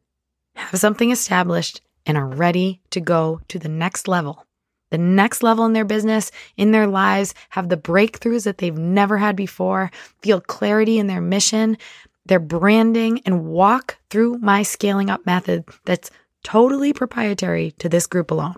have 0.55 0.79
something 0.79 1.11
established 1.11 1.81
and 2.05 2.17
are 2.17 2.27
ready 2.27 2.81
to 2.91 2.99
go 2.99 3.41
to 3.47 3.57
the 3.57 3.69
next 3.69 4.07
level. 4.07 4.45
The 4.91 4.97
next 4.99 5.41
level 5.41 5.65
in 5.65 5.73
their 5.73 5.85
business, 5.85 6.31
in 6.55 6.71
their 6.71 6.85
lives, 6.85 7.33
have 7.49 7.69
the 7.69 7.77
breakthroughs 7.77 8.43
that 8.43 8.59
they've 8.59 8.77
never 8.77 9.17
had 9.17 9.35
before, 9.35 9.89
feel 10.21 10.39
clarity 10.39 10.99
in 10.99 11.07
their 11.07 11.21
mission, 11.21 11.77
their 12.25 12.39
branding, 12.39 13.21
and 13.25 13.45
walk 13.45 13.97
through 14.11 14.37
my 14.37 14.61
scaling 14.61 15.09
up 15.09 15.25
method 15.25 15.63
that's 15.85 16.11
totally 16.43 16.93
proprietary 16.93 17.71
to 17.79 17.89
this 17.89 18.05
group 18.05 18.29
alone. 18.29 18.55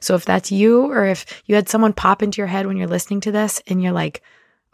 So 0.00 0.14
if 0.14 0.24
that's 0.24 0.52
you, 0.52 0.90
or 0.90 1.06
if 1.06 1.42
you 1.46 1.54
had 1.54 1.68
someone 1.68 1.92
pop 1.92 2.22
into 2.22 2.38
your 2.38 2.46
head 2.46 2.66
when 2.66 2.76
you're 2.76 2.86
listening 2.86 3.20
to 3.22 3.32
this 3.32 3.62
and 3.66 3.82
you're 3.82 3.92
like, 3.92 4.22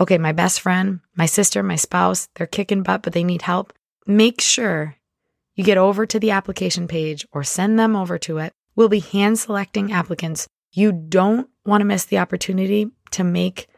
okay, 0.00 0.18
my 0.18 0.32
best 0.32 0.60
friend, 0.60 1.00
my 1.16 1.26
sister, 1.26 1.62
my 1.62 1.76
spouse, 1.76 2.28
they're 2.34 2.46
kicking 2.46 2.82
butt, 2.82 3.02
but 3.02 3.12
they 3.12 3.24
need 3.24 3.42
help, 3.42 3.72
make 4.06 4.40
sure 4.40 4.96
you 5.54 5.64
get 5.64 5.78
over 5.78 6.06
to 6.06 6.18
the 6.18 6.30
application 6.30 6.88
page 6.88 7.26
or 7.32 7.44
send 7.44 7.78
them 7.78 7.94
over 7.94 8.18
to 8.18 8.38
it. 8.38 8.52
We'll 8.76 8.88
be 8.88 9.00
hand 9.00 9.38
selecting 9.38 9.92
applicants. 9.92 10.48
You 10.72 10.92
don't 10.92 11.48
want 11.66 11.82
to 11.82 11.86
miss 11.86 12.04
the 12.04 12.18
opportunity 12.18 12.90
to 13.10 13.24
make 13.24 13.68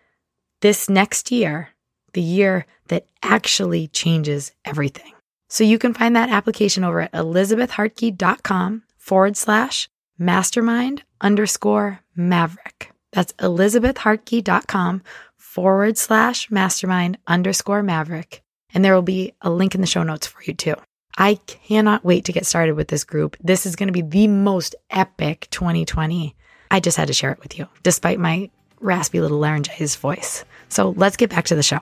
this 0.60 0.88
next 0.88 1.30
year 1.30 1.70
the 2.12 2.20
year 2.20 2.66
that 2.88 3.06
actually 3.22 3.88
changes 3.88 4.52
everything. 4.64 5.12
So 5.48 5.64
you 5.64 5.78
can 5.78 5.94
find 5.94 6.14
that 6.16 6.30
application 6.30 6.84
over 6.84 7.02
at 7.02 7.12
elizabethhartke.com 7.12 8.82
forward 8.96 9.36
slash 9.36 9.88
mastermind 10.18 11.02
underscore 11.20 12.00
maverick. 12.14 12.90
That's 13.12 13.32
elizabethhartke.com 13.34 15.02
forward 15.36 15.98
slash 15.98 16.50
mastermind 16.50 17.18
underscore 17.26 17.82
maverick. 17.82 18.42
And 18.74 18.84
there 18.84 18.94
will 18.94 19.02
be 19.02 19.34
a 19.42 19.50
link 19.50 19.74
in 19.74 19.80
the 19.80 19.86
show 19.86 20.02
notes 20.02 20.26
for 20.26 20.42
you 20.44 20.54
too. 20.54 20.76
I 21.18 21.34
cannot 21.46 22.04
wait 22.04 22.24
to 22.24 22.32
get 22.32 22.46
started 22.46 22.74
with 22.74 22.88
this 22.88 23.04
group. 23.04 23.36
This 23.42 23.66
is 23.66 23.76
going 23.76 23.88
to 23.88 23.92
be 23.92 24.00
the 24.00 24.28
most 24.28 24.74
epic 24.90 25.46
2020. 25.50 26.34
I 26.70 26.80
just 26.80 26.96
had 26.96 27.08
to 27.08 27.12
share 27.12 27.32
it 27.32 27.40
with 27.40 27.58
you, 27.58 27.68
despite 27.82 28.18
my 28.18 28.50
raspy 28.80 29.20
little 29.20 29.38
laryngitis 29.38 29.94
voice. 29.96 30.44
So 30.70 30.90
let's 30.96 31.18
get 31.18 31.28
back 31.28 31.44
to 31.46 31.54
the 31.54 31.62
show. 31.62 31.80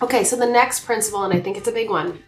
Okay, 0.00 0.22
so 0.22 0.36
the 0.36 0.46
next 0.46 0.84
principle, 0.84 1.24
and 1.24 1.34
I 1.34 1.40
think 1.40 1.56
it's 1.56 1.68
a 1.68 1.72
big 1.72 1.90
one, 1.90 2.22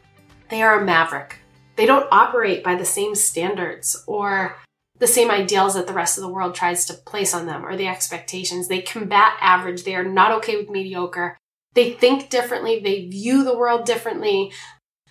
they 0.49 0.63
are 0.63 0.81
a 0.81 0.85
maverick. 0.85 1.39
They 1.79 1.87
don't 1.87 2.09
operate 2.11 2.65
by 2.65 2.75
the 2.75 2.85
same 2.85 3.15
standards 3.15 4.03
or 4.09 4.57
the 4.99 5.07
same 5.07 5.31
ideals 5.31 5.75
that 5.75 5.87
the 5.87 5.93
rest 5.93 6.19
of 6.19 6.23
the 6.23 6.29
world 6.29 6.57
tries 6.57 6.85
to 6.87 6.95
place 6.95 7.33
on 7.33 7.47
them 7.47 7.65
or 7.65 7.77
the 7.77 7.87
expectations. 7.87 8.67
They 8.67 8.83
combat 8.83 9.35
average. 9.41 9.85
They 9.85 9.95
are 9.95 10.03
not 10.03 10.33
okay 10.33 10.57
with 10.57 10.71
mediocre. 10.71 11.39
They 11.75 11.93
think 11.93 12.31
differently. 12.31 12.81
They 12.81 13.07
view 13.07 13.45
the 13.45 13.57
world 13.57 13.87
differently. 13.87 14.51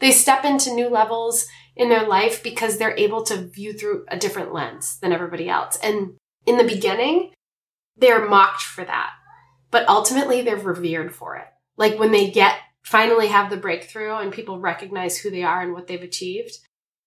They 0.02 0.12
step 0.12 0.44
into 0.44 0.74
new 0.74 0.90
levels 0.90 1.48
in 1.78 1.88
their 1.88 2.06
life 2.06 2.44
because 2.44 2.78
they're 2.78 2.98
able 2.98 3.24
to 3.24 3.48
view 3.48 3.72
through 3.72 4.04
a 4.10 4.18
different 4.18 4.54
lens 4.54 5.00
than 5.00 5.14
everybody 5.14 5.48
else. 5.48 5.80
And 5.82 6.16
in 6.46 6.58
the 6.58 6.66
beginning, 6.66 7.32
they're 7.96 8.28
mocked 8.28 8.62
for 8.62 8.84
that, 8.84 9.12
but 9.72 9.88
ultimately 9.88 10.42
they're 10.42 10.58
revered 10.58 11.16
for 11.16 11.38
it. 11.38 11.48
Like 11.78 11.98
when 11.98 12.12
they 12.12 12.30
get 12.30 12.58
finally 12.88 13.28
have 13.28 13.50
the 13.50 13.58
breakthrough 13.58 14.15
and 14.15 14.32
people 14.32 14.62
recognize 14.62 15.17
who 15.17 15.30
they 15.30 15.43
are 15.43 15.62
and 15.62 15.73
what 15.73 15.88
they've 15.88 16.02
achieved, 16.02 16.60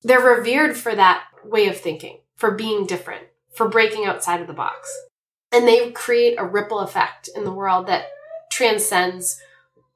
they're 0.03 0.21
revered 0.21 0.77
for 0.77 0.95
that 0.95 1.25
way 1.43 1.69
of 1.69 1.77
thinking, 1.79 2.21
for 2.37 2.51
being 2.51 2.85
different, 2.85 3.25
for 3.55 3.67
breaking 3.67 4.05
outside 4.05 4.43
of 4.43 4.47
the 4.47 4.53
box. 4.53 4.95
And 5.51 5.67
they 5.67 5.91
create 5.93 6.35
a 6.39 6.45
ripple 6.45 6.81
effect 6.81 7.31
in 7.35 7.45
the 7.45 7.53
world 7.53 7.87
that 7.87 8.09
transcends 8.53 9.41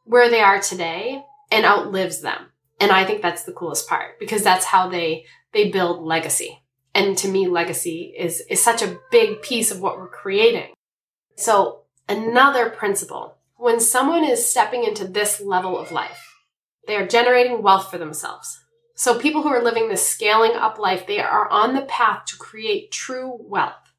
where 0.04 0.30
they 0.30 0.40
are 0.40 0.58
today 0.58 1.22
and 1.52 1.66
outlives 1.66 2.22
them. 2.22 2.46
And 2.80 2.90
I 2.90 3.04
think 3.04 3.20
that's 3.20 3.44
the 3.44 3.52
coolest 3.52 3.86
part 3.86 4.18
because 4.18 4.42
that's 4.42 4.64
how 4.64 4.88
they 4.88 5.26
they 5.52 5.70
build 5.70 6.02
legacy. 6.02 6.62
And 6.94 7.16
to 7.18 7.28
me, 7.28 7.46
legacy 7.46 8.14
is 8.18 8.42
is 8.48 8.64
such 8.64 8.80
a 8.80 8.98
big 9.10 9.42
piece 9.42 9.70
of 9.70 9.80
what 9.80 9.98
we're 9.98 10.08
creating. 10.08 10.72
So 11.36 11.82
another 12.08 12.70
principle, 12.70 13.36
when 13.56 13.80
someone 13.80 14.24
is 14.24 14.48
stepping 14.48 14.84
into 14.84 15.06
this 15.06 15.40
level 15.40 15.78
of 15.78 15.92
life, 15.92 16.34
they 16.86 16.96
are 16.96 17.06
generating 17.06 17.62
wealth 17.62 17.90
for 17.90 17.98
themselves. 17.98 18.60
So 18.94 19.18
people 19.18 19.42
who 19.42 19.48
are 19.48 19.62
living 19.62 19.88
this 19.88 20.06
scaling 20.06 20.52
up 20.52 20.78
life, 20.78 21.06
they 21.06 21.20
are 21.20 21.48
on 21.50 21.74
the 21.74 21.82
path 21.82 22.26
to 22.26 22.36
create 22.36 22.92
true 22.92 23.36
wealth, 23.40 23.92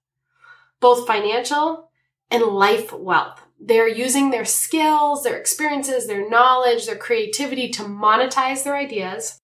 both 0.80 1.08
financial 1.08 1.90
and 2.32 2.44
life 2.44 2.94
wealth. 2.94 3.42
They're 3.60 3.88
using 3.88 4.30
their 4.30 4.46
skills, 4.46 5.24
their 5.24 5.38
experiences, 5.38 6.08
their 6.08 6.30
knowledge, 6.30 6.86
their 6.86 6.98
creativity 6.98 7.70
to 7.70 7.84
monetize 7.84 8.64
their 8.64 8.76
ideas 8.76 9.40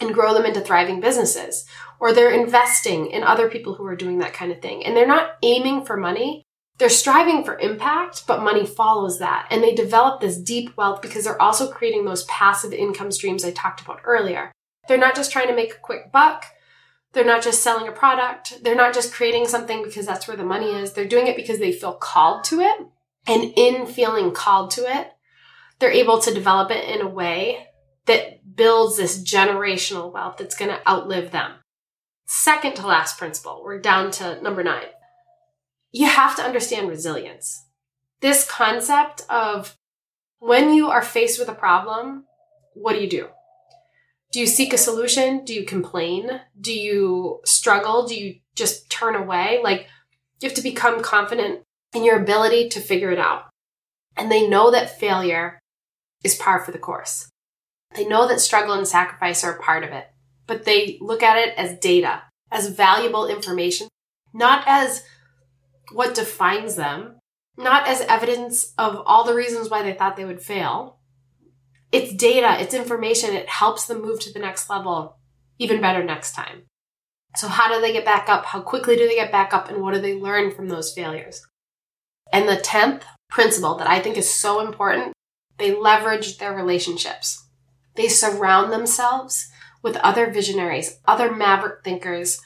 and 0.00 0.14
grow 0.14 0.32
them 0.34 0.46
into 0.46 0.60
thriving 0.60 1.00
businesses. 1.00 1.66
Or 2.00 2.12
they're 2.12 2.30
investing 2.30 3.06
in 3.10 3.22
other 3.22 3.50
people 3.50 3.74
who 3.74 3.86
are 3.86 3.96
doing 3.96 4.18
that 4.18 4.32
kind 4.32 4.50
of 4.50 4.62
thing. 4.62 4.84
And 4.84 4.96
they're 4.96 5.06
not 5.06 5.32
aiming 5.42 5.84
for 5.84 5.96
money. 5.96 6.46
They're 6.80 6.88
striving 6.88 7.44
for 7.44 7.58
impact, 7.58 8.26
but 8.26 8.42
money 8.42 8.64
follows 8.64 9.18
that. 9.18 9.46
And 9.50 9.62
they 9.62 9.74
develop 9.74 10.22
this 10.22 10.38
deep 10.38 10.74
wealth 10.78 11.02
because 11.02 11.24
they're 11.24 11.40
also 11.40 11.70
creating 11.70 12.06
those 12.06 12.24
passive 12.24 12.72
income 12.72 13.12
streams 13.12 13.44
I 13.44 13.50
talked 13.50 13.82
about 13.82 14.00
earlier. 14.06 14.50
They're 14.88 14.96
not 14.96 15.14
just 15.14 15.30
trying 15.30 15.48
to 15.48 15.54
make 15.54 15.74
a 15.74 15.78
quick 15.78 16.10
buck. 16.10 16.46
They're 17.12 17.22
not 17.22 17.42
just 17.42 17.62
selling 17.62 17.86
a 17.86 17.92
product. 17.92 18.62
They're 18.62 18.74
not 18.74 18.94
just 18.94 19.12
creating 19.12 19.46
something 19.46 19.84
because 19.84 20.06
that's 20.06 20.26
where 20.26 20.38
the 20.38 20.42
money 20.42 20.70
is. 20.70 20.94
They're 20.94 21.04
doing 21.04 21.26
it 21.26 21.36
because 21.36 21.58
they 21.58 21.70
feel 21.70 21.92
called 21.92 22.44
to 22.44 22.60
it. 22.60 22.80
And 23.26 23.52
in 23.56 23.84
feeling 23.84 24.32
called 24.32 24.70
to 24.70 24.90
it, 24.90 25.08
they're 25.80 25.92
able 25.92 26.18
to 26.20 26.32
develop 26.32 26.70
it 26.70 26.88
in 26.88 27.02
a 27.02 27.08
way 27.08 27.66
that 28.06 28.56
builds 28.56 28.96
this 28.96 29.22
generational 29.22 30.10
wealth 30.10 30.38
that's 30.38 30.56
going 30.56 30.70
to 30.70 30.88
outlive 30.88 31.30
them. 31.30 31.56
Second 32.24 32.74
to 32.76 32.86
last 32.86 33.18
principle, 33.18 33.60
we're 33.62 33.80
down 33.82 34.10
to 34.12 34.40
number 34.40 34.64
nine. 34.64 34.86
You 35.92 36.06
have 36.06 36.36
to 36.36 36.42
understand 36.42 36.88
resilience. 36.88 37.66
This 38.20 38.48
concept 38.48 39.22
of 39.28 39.76
when 40.38 40.72
you 40.72 40.88
are 40.88 41.02
faced 41.02 41.38
with 41.38 41.48
a 41.48 41.54
problem, 41.54 42.24
what 42.74 42.94
do 42.94 43.00
you 43.00 43.08
do? 43.08 43.28
Do 44.32 44.38
you 44.40 44.46
seek 44.46 44.72
a 44.72 44.78
solution? 44.78 45.44
Do 45.44 45.52
you 45.52 45.64
complain? 45.64 46.40
Do 46.60 46.72
you 46.72 47.40
struggle? 47.44 48.06
Do 48.06 48.14
you 48.14 48.36
just 48.54 48.88
turn 48.88 49.16
away? 49.16 49.60
Like, 49.62 49.88
you 50.40 50.48
have 50.48 50.56
to 50.56 50.62
become 50.62 51.02
confident 51.02 51.62
in 51.94 52.04
your 52.04 52.20
ability 52.20 52.68
to 52.70 52.80
figure 52.80 53.10
it 53.10 53.18
out. 53.18 53.44
And 54.16 54.30
they 54.30 54.48
know 54.48 54.70
that 54.70 54.98
failure 54.98 55.58
is 56.22 56.36
par 56.36 56.64
for 56.64 56.70
the 56.70 56.78
course. 56.78 57.28
They 57.94 58.06
know 58.06 58.28
that 58.28 58.40
struggle 58.40 58.74
and 58.74 58.86
sacrifice 58.86 59.42
are 59.42 59.56
a 59.56 59.62
part 59.62 59.82
of 59.82 59.90
it, 59.90 60.06
but 60.46 60.64
they 60.64 60.98
look 61.00 61.22
at 61.22 61.36
it 61.36 61.54
as 61.56 61.78
data, 61.78 62.22
as 62.50 62.68
valuable 62.68 63.26
information, 63.26 63.88
not 64.32 64.62
as 64.66 65.02
what 65.92 66.14
defines 66.14 66.76
them, 66.76 67.16
not 67.56 67.86
as 67.88 68.00
evidence 68.02 68.72
of 68.78 69.02
all 69.06 69.24
the 69.24 69.34
reasons 69.34 69.68
why 69.68 69.82
they 69.82 69.92
thought 69.92 70.16
they 70.16 70.24
would 70.24 70.42
fail, 70.42 70.98
it's 71.92 72.12
data, 72.12 72.56
it's 72.60 72.74
information. 72.74 73.34
It 73.34 73.48
helps 73.48 73.86
them 73.86 74.02
move 74.02 74.20
to 74.20 74.32
the 74.32 74.38
next 74.38 74.70
level 74.70 75.16
even 75.58 75.80
better 75.80 76.02
next 76.02 76.32
time. 76.32 76.62
So, 77.36 77.48
how 77.48 77.72
do 77.72 77.80
they 77.80 77.92
get 77.92 78.04
back 78.04 78.28
up? 78.28 78.46
How 78.46 78.60
quickly 78.60 78.96
do 78.96 79.06
they 79.06 79.14
get 79.14 79.32
back 79.32 79.52
up? 79.52 79.68
And 79.68 79.82
what 79.82 79.94
do 79.94 80.00
they 80.00 80.14
learn 80.14 80.50
from 80.52 80.68
those 80.68 80.92
failures? 80.92 81.42
And 82.32 82.48
the 82.48 82.56
10th 82.56 83.02
principle 83.28 83.76
that 83.76 83.88
I 83.88 84.00
think 84.00 84.16
is 84.16 84.32
so 84.32 84.60
important 84.60 85.12
they 85.58 85.76
leverage 85.76 86.38
their 86.38 86.54
relationships. 86.54 87.46
They 87.94 88.08
surround 88.08 88.72
themselves 88.72 89.46
with 89.82 89.96
other 89.96 90.30
visionaries, 90.30 90.98
other 91.06 91.30
maverick 91.30 91.84
thinkers, 91.84 92.40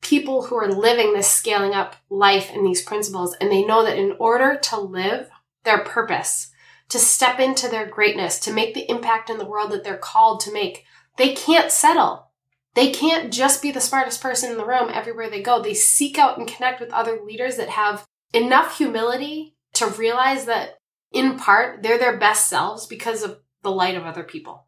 people 0.00 0.46
who 0.46 0.56
are 0.56 0.72
living 0.72 1.12
this 1.12 1.30
scaling 1.30 1.74
up 1.74 1.96
life 2.08 2.50
and 2.52 2.66
these 2.66 2.82
principles. 2.82 3.36
And 3.40 3.50
they 3.50 3.64
know 3.64 3.84
that 3.84 3.98
in 3.98 4.16
order 4.18 4.56
to 4.56 4.80
live 4.80 5.28
their 5.64 5.84
purpose, 5.84 6.50
to 6.88 6.98
step 6.98 7.38
into 7.38 7.68
their 7.68 7.86
greatness, 7.86 8.38
to 8.40 8.52
make 8.52 8.74
the 8.74 8.88
impact 8.90 9.30
in 9.30 9.38
the 9.38 9.46
world 9.46 9.70
that 9.72 9.84
they're 9.84 9.96
called 9.96 10.40
to 10.40 10.52
make. 10.52 10.84
They 11.16 11.34
can't 11.34 11.70
settle. 11.70 12.30
They 12.74 12.92
can't 12.92 13.32
just 13.32 13.62
be 13.62 13.72
the 13.72 13.80
smartest 13.80 14.22
person 14.22 14.50
in 14.50 14.56
the 14.56 14.66
room 14.66 14.90
everywhere 14.92 15.28
they 15.28 15.42
go. 15.42 15.60
They 15.60 15.74
seek 15.74 16.18
out 16.18 16.38
and 16.38 16.48
connect 16.48 16.80
with 16.80 16.92
other 16.92 17.20
leaders 17.24 17.56
that 17.56 17.68
have 17.68 18.06
enough 18.32 18.78
humility 18.78 19.56
to 19.74 19.86
realize 19.86 20.46
that 20.46 20.78
in 21.12 21.36
part 21.36 21.82
they're 21.82 21.98
their 21.98 22.16
best 22.16 22.48
selves 22.48 22.86
because 22.86 23.22
of 23.22 23.40
the 23.62 23.70
light 23.70 23.96
of 23.96 24.04
other 24.04 24.22
people. 24.22 24.66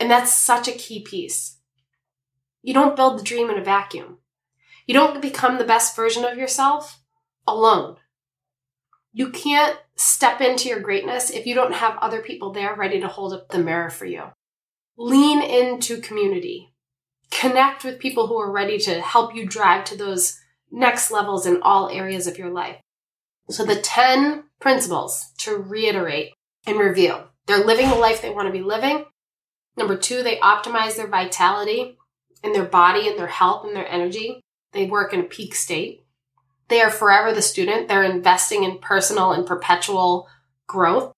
And 0.00 0.10
that's 0.10 0.34
such 0.34 0.68
a 0.68 0.72
key 0.72 1.02
piece. 1.02 1.58
You 2.62 2.74
don't 2.74 2.96
build 2.96 3.18
the 3.18 3.24
dream 3.24 3.50
in 3.50 3.58
a 3.58 3.64
vacuum. 3.64 4.18
You 4.86 4.94
don't 4.94 5.22
become 5.22 5.58
the 5.58 5.64
best 5.64 5.96
version 5.96 6.24
of 6.24 6.36
yourself 6.36 7.00
alone. 7.46 7.96
You 9.12 9.30
can't 9.30 9.78
step 9.96 10.40
into 10.40 10.68
your 10.68 10.80
greatness 10.80 11.30
if 11.30 11.46
you 11.46 11.54
don't 11.54 11.74
have 11.74 11.96
other 11.98 12.20
people 12.20 12.52
there 12.52 12.74
ready 12.74 13.00
to 13.00 13.08
hold 13.08 13.32
up 13.32 13.48
the 13.48 13.58
mirror 13.58 13.90
for 13.90 14.06
you. 14.06 14.24
Lean 14.96 15.40
into 15.40 16.00
community. 16.00 16.72
Connect 17.30 17.84
with 17.84 17.98
people 17.98 18.26
who 18.26 18.38
are 18.38 18.50
ready 18.50 18.78
to 18.78 19.00
help 19.00 19.34
you 19.34 19.46
drive 19.46 19.84
to 19.84 19.96
those 19.96 20.38
next 20.70 21.10
levels 21.10 21.46
in 21.46 21.62
all 21.62 21.88
areas 21.88 22.26
of 22.26 22.38
your 22.38 22.50
life. 22.50 22.76
So 23.48 23.64
the 23.64 23.76
10 23.76 24.44
principles 24.60 25.32
to 25.38 25.56
reiterate 25.56 26.32
and 26.66 26.78
review. 26.78 27.16
They're 27.46 27.64
living 27.64 27.88
the 27.88 27.96
life 27.96 28.22
they 28.22 28.30
want 28.30 28.46
to 28.46 28.52
be 28.52 28.62
living. 28.62 29.04
Number 29.76 29.96
two, 29.96 30.22
they 30.22 30.36
optimize 30.36 30.96
their 30.96 31.08
vitality 31.08 31.98
and 32.42 32.54
their 32.54 32.64
body 32.64 33.08
and 33.08 33.18
their 33.18 33.26
health 33.26 33.66
and 33.66 33.76
their 33.76 33.88
energy. 33.88 34.40
They 34.74 34.86
work 34.86 35.14
in 35.14 35.20
a 35.20 35.24
peak 35.24 35.54
state. 35.54 36.04
They 36.68 36.80
are 36.80 36.90
forever 36.90 37.32
the 37.32 37.42
student. 37.42 37.88
They're 37.88 38.02
investing 38.02 38.64
in 38.64 38.78
personal 38.78 39.32
and 39.32 39.46
perpetual 39.46 40.28
growth. 40.66 41.12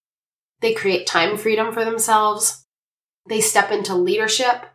They 0.61 0.75
create 0.75 1.07
time 1.07 1.37
freedom 1.37 1.73
for 1.73 1.85
themselves. 1.85 2.67
They 3.29 3.41
step 3.41 3.71
into 3.71 3.95
leadership. 3.95 4.67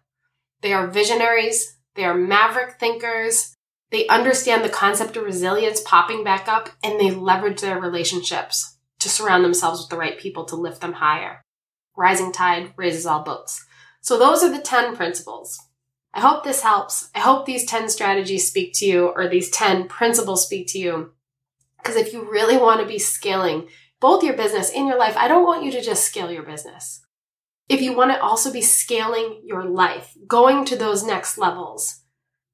They 0.62 0.74
are 0.74 0.88
visionaries. 0.88 1.78
They 1.96 2.06
are 2.06 2.16
maverick 2.16 2.80
thinkers. 2.80 3.56
They 3.92 4.08
understand 4.08 4.64
the 4.64 4.70
concept 4.70 5.18
of 5.18 5.24
resilience 5.24 5.82
popping 5.82 6.24
back 6.24 6.48
up 6.48 6.70
and 6.84 7.00
they 7.00 7.12
leverage 7.12 7.62
their 7.62 7.80
relationships 7.80 8.78
to 9.00 9.10
surround 9.10 9.44
themselves 9.44 9.82
with 9.82 9.90
the 9.90 9.98
right 9.98 10.18
people 10.18 10.46
to 10.46 10.56
lift 10.56 10.82
them 10.82 10.94
higher. 10.94 11.42
Rising 11.98 12.32
tide 12.32 12.74
raises 12.78 13.06
all 13.06 13.24
boats. 13.24 13.66
So 14.00 14.18
those 14.18 14.44
are 14.44 14.52
the 14.52 14.62
10 14.62 14.96
principles. 14.96 15.60
I 16.14 16.20
hope 16.20 16.44
this 16.44 16.62
helps. 16.62 17.10
I 17.16 17.20
hope 17.20 17.46
these 17.46 17.66
10 17.66 17.90
strategies 17.90 18.48
speak 18.48 18.74
to 18.76 18.86
you 18.86 19.08
or 19.08 19.28
these 19.28 19.50
10 19.50 19.88
principles 19.88 20.46
speak 20.46 20.68
to 20.68 20.80
you. 20.80 21.12
Because 21.78 21.96
if 21.96 22.14
you 22.14 22.30
really 22.30 22.58
want 22.58 22.82
to 22.82 22.88
be 22.88 23.00
scaling 23.00 23.70
both 24.00 24.24
your 24.24 24.36
business 24.36 24.72
and 24.76 24.88
your 24.88 24.98
life, 24.98 25.16
I 25.16 25.28
don't 25.28 25.46
want 25.46 25.64
you 25.64 25.72
to 25.72 25.82
just 25.82 26.04
scale 26.04 26.32
your 26.32 26.44
business. 26.44 27.02
If 27.70 27.82
you 27.82 27.96
want 27.96 28.12
to 28.12 28.22
also 28.22 28.52
be 28.52 28.62
scaling 28.62 29.42
your 29.46 29.64
life, 29.64 30.18
going 30.28 30.66
to 30.66 30.76
those 30.76 31.04
next 31.04 31.38
levels, 31.38 32.02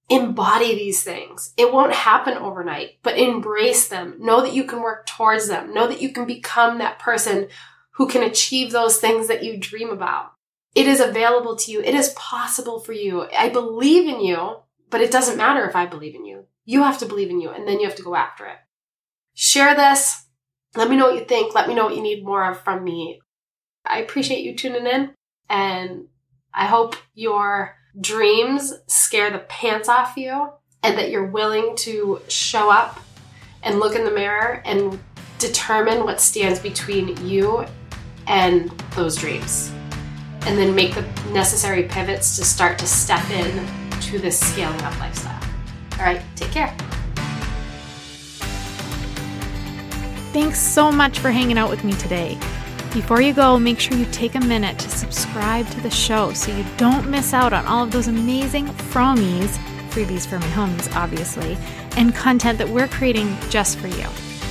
embody 0.10 0.76
these 0.76 1.04
things. 1.04 1.54
It 1.58 1.74
won't 1.74 1.94
happen 1.94 2.38
overnight, 2.38 3.00
but 3.02 3.18
embrace 3.18 3.88
them. 3.88 4.16
Know 4.20 4.42
that 4.42 4.54
you 4.54 4.64
can 4.64 4.82
work 4.82 5.06
towards 5.06 5.48
them. 5.48 5.74
Know 5.74 5.88
that 5.88 6.02
you 6.02 6.14
can 6.14 6.26
become 6.26 6.78
that 6.78 7.00
person 7.00 7.48
who 7.92 8.08
can 8.08 8.24
achieve 8.24 8.72
those 8.72 9.00
things 9.00 9.28
that 9.28 9.44
you 9.44 9.58
dream 9.58 9.90
about. 9.90 10.34
It 10.78 10.86
is 10.86 11.00
available 11.00 11.56
to 11.56 11.72
you. 11.72 11.82
It 11.82 11.96
is 11.96 12.10
possible 12.10 12.80
for 12.80 12.94
you. 12.94 13.28
I 13.36 13.50
believe 13.50 14.08
in 14.08 14.22
you, 14.22 14.58
but 14.92 15.02
it 15.02 15.10
doesn't 15.10 15.36
matter 15.36 15.68
if 15.68 15.76
I 15.76 15.88
believe 15.88 16.14
in 16.14 16.24
you. 16.24 16.46
You 16.66 16.84
have 16.84 17.00
to 17.00 17.08
believe 17.08 17.32
in 17.32 17.42
you 17.42 17.50
and 17.50 17.68
then 17.68 17.80
you 17.80 17.88
have 17.88 17.96
to 17.96 18.04
go 18.04 18.14
after 18.14 18.46
it. 18.46 18.58
Share 19.34 19.74
this. 19.74 20.28
Let 20.76 20.88
me 20.88 20.96
know 20.96 21.08
what 21.08 21.16
you 21.16 21.26
think. 21.26 21.56
Let 21.56 21.68
me 21.68 21.74
know 21.74 21.86
what 21.86 21.96
you 21.96 22.04
need 22.04 22.24
more 22.24 22.48
of 22.52 22.60
from 22.60 22.84
me. 22.84 23.20
I 23.88 24.02
appreciate 24.02 24.44
you 24.44 24.56
tuning 24.56 24.86
in 24.86 25.16
and 25.50 26.10
I 26.54 26.68
hope 26.68 26.96
your 27.16 27.76
dreams 28.00 28.72
scare 28.86 29.32
the 29.32 29.40
pants 29.40 29.90
off 29.90 30.16
you 30.16 30.52
and 30.84 30.96
that 31.00 31.10
you're 31.10 31.32
willing 31.32 31.76
to 31.78 32.22
show 32.28 32.70
up 32.70 33.00
and 33.64 33.80
look 33.80 33.96
in 33.96 34.06
the 34.06 34.12
mirror 34.12 34.62
and 34.64 35.00
determine 35.40 36.04
what 36.04 36.22
stands 36.22 36.60
between 36.60 37.18
you 37.26 37.66
and 38.28 38.70
those 38.96 39.16
dreams 39.16 39.72
and 40.48 40.58
then 40.58 40.74
make 40.74 40.96
the 40.96 41.02
necessary 41.32 41.84
pivots 41.84 42.38
to 42.38 42.46
start 42.46 42.80
to 42.80 42.88
step 42.88 43.30
in 43.30 43.68
to 44.00 44.18
this 44.18 44.40
scaling 44.40 44.82
up 44.82 44.98
lifestyle. 45.00 45.40
All 46.00 46.06
right, 46.06 46.22
take 46.36 46.52
care. 46.52 46.74
Thanks 50.32 50.60
so 50.60 50.92
much 50.92 51.20
for 51.20 51.32
hanging 51.32 51.58
out 51.58 51.70
with 51.70 51.84
me 51.84 51.94
today. 51.94 52.38
Before 52.94 53.22
you 53.22 53.34
go, 53.34 53.60
make 53.60 53.80
sure 53.80 53.98
you 53.98 54.06
take 54.06 54.36
a 54.36 54.40
minute 54.40 54.80
to 54.80 54.90
subscribe 54.90 55.68
to 55.72 55.82
the 55.82 55.90
show 55.90 56.32
so 56.32 56.56
you 56.56 56.66
don't 56.78 57.10
miss 57.10 57.34
out 57.34 57.52
on 57.52 57.66
all 57.66 57.84
of 57.84 57.92
those 57.92 58.08
amazing 58.08 58.68
fromies, 58.68 59.58
freebies 59.90 60.26
for 60.26 60.40
my 60.40 60.48
homies, 60.48 60.96
obviously, 60.96 61.58
and 61.98 62.16
content 62.16 62.58
that 62.58 62.70
we're 62.70 62.88
creating 62.88 63.36
just 63.50 63.78
for 63.78 63.88
you. 63.88 64.08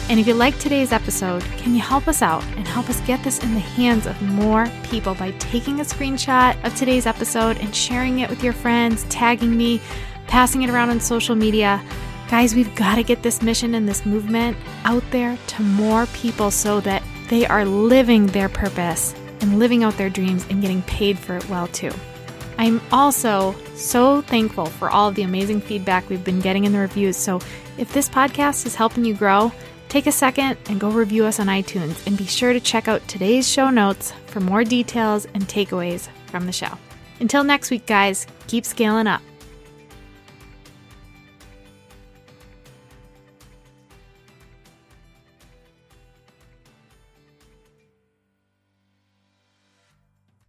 And 0.08 0.20
if 0.20 0.28
you 0.28 0.34
like 0.34 0.56
today's 0.60 0.92
episode, 0.92 1.42
can 1.56 1.74
you 1.74 1.80
help 1.80 2.06
us 2.06 2.22
out 2.22 2.44
and 2.56 2.66
help 2.66 2.88
us 2.88 3.00
get 3.00 3.24
this 3.24 3.40
in 3.42 3.54
the 3.54 3.60
hands 3.60 4.06
of 4.06 4.22
more 4.22 4.68
people 4.84 5.16
by 5.16 5.32
taking 5.32 5.80
a 5.80 5.84
screenshot 5.84 6.64
of 6.64 6.76
today's 6.76 7.06
episode 7.06 7.58
and 7.58 7.74
sharing 7.74 8.20
it 8.20 8.30
with 8.30 8.44
your 8.44 8.52
friends, 8.52 9.02
tagging 9.08 9.56
me, 9.56 9.80
passing 10.28 10.62
it 10.62 10.70
around 10.70 10.90
on 10.90 11.00
social 11.00 11.34
media? 11.34 11.84
Guys, 12.30 12.54
we've 12.54 12.72
got 12.76 12.94
to 12.94 13.02
get 13.02 13.24
this 13.24 13.42
mission 13.42 13.74
and 13.74 13.88
this 13.88 14.06
movement 14.06 14.56
out 14.84 15.02
there 15.10 15.36
to 15.48 15.62
more 15.62 16.06
people 16.06 16.52
so 16.52 16.78
that 16.82 17.02
they 17.28 17.44
are 17.44 17.64
living 17.64 18.26
their 18.28 18.48
purpose 18.48 19.12
and 19.40 19.58
living 19.58 19.82
out 19.82 19.96
their 19.96 20.10
dreams 20.10 20.46
and 20.50 20.62
getting 20.62 20.82
paid 20.82 21.18
for 21.18 21.36
it 21.36 21.48
well 21.48 21.66
too. 21.66 21.92
I'm 22.58 22.80
also 22.92 23.56
so 23.74 24.22
thankful 24.22 24.66
for 24.66 24.88
all 24.88 25.08
of 25.08 25.16
the 25.16 25.22
amazing 25.22 25.60
feedback 25.60 26.08
we've 26.08 26.24
been 26.24 26.40
getting 26.40 26.64
in 26.64 26.72
the 26.72 26.78
reviews. 26.78 27.16
So 27.16 27.40
if 27.76 27.92
this 27.92 28.08
podcast 28.08 28.66
is 28.66 28.76
helping 28.76 29.04
you 29.04 29.12
grow, 29.14 29.52
Take 29.88 30.07
a 30.07 30.12
second 30.12 30.59
and 30.68 30.81
go 30.81 30.90
review 30.90 31.25
us 31.25 31.40
on 31.40 31.46
iTunes 31.46 32.07
and 32.07 32.18
be 32.18 32.27
sure 32.27 32.53
to 32.53 32.61
check 32.61 32.88
out 32.88 33.07
today's 33.09 33.49
show 33.49 33.70
notes 33.70 34.12
for 34.27 34.40
more 34.40 34.64
details 34.64 35.27
and 35.35 35.46
takeaways 35.46 36.09
from 36.27 36.46
the 36.46 36.53
show. 36.53 36.77
Until 37.20 37.44
next 37.44 37.70
week, 37.70 37.87
guys, 37.87 38.27
keep 38.46 38.64
scaling 38.64 39.07
up. 39.07 39.22